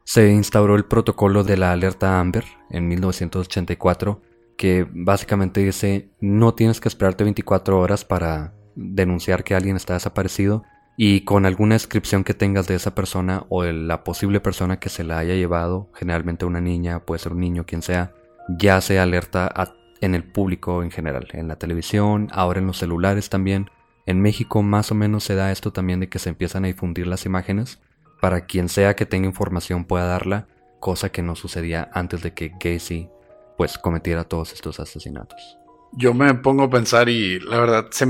[0.04, 4.22] se instauró el protocolo de la alerta Amber en 1984,
[4.56, 10.64] que básicamente dice no tienes que esperarte 24 horas para denunciar que alguien está desaparecido
[10.96, 14.88] y con alguna descripción que tengas de esa persona o de la posible persona que
[14.88, 18.12] se la haya llevado, generalmente una niña, puede ser un niño, quien sea,
[18.48, 19.52] ya se alerta
[20.00, 23.70] en el público en general, en la televisión, ahora en los celulares también.
[24.08, 27.06] En México más o menos se da esto también de que se empiezan a difundir
[27.06, 27.78] las imágenes
[28.22, 30.48] para quien sea que tenga información pueda darla,
[30.80, 33.10] cosa que no sucedía antes de que Gacy
[33.58, 35.58] pues cometiera todos estos asesinatos.
[35.92, 38.06] Yo me pongo a pensar y la verdad se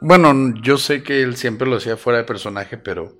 [0.00, 3.18] bueno, yo sé que él siempre lo hacía fuera de personaje, pero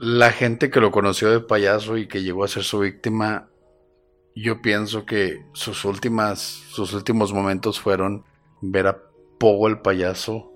[0.00, 3.48] la gente que lo conoció de payaso y que llegó a ser su víctima,
[4.34, 8.24] yo pienso que sus últimas, sus últimos momentos fueron
[8.60, 8.98] ver a
[9.38, 10.49] Pogo el payaso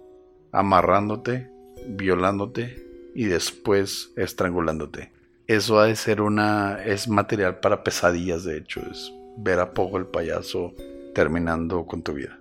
[0.54, 1.50] amarrándote,
[1.88, 5.12] violándote y después estrangulándote.
[5.46, 9.98] Eso ha de ser una, es material para pesadillas, de hecho, es ver a Pogo
[9.98, 10.72] el payaso
[11.14, 12.38] terminando con tu vida.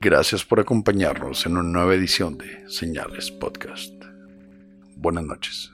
[0.00, 3.92] Gracias por acompañarnos en una nueva edición de Señales Podcast.
[4.96, 5.73] Buenas noches.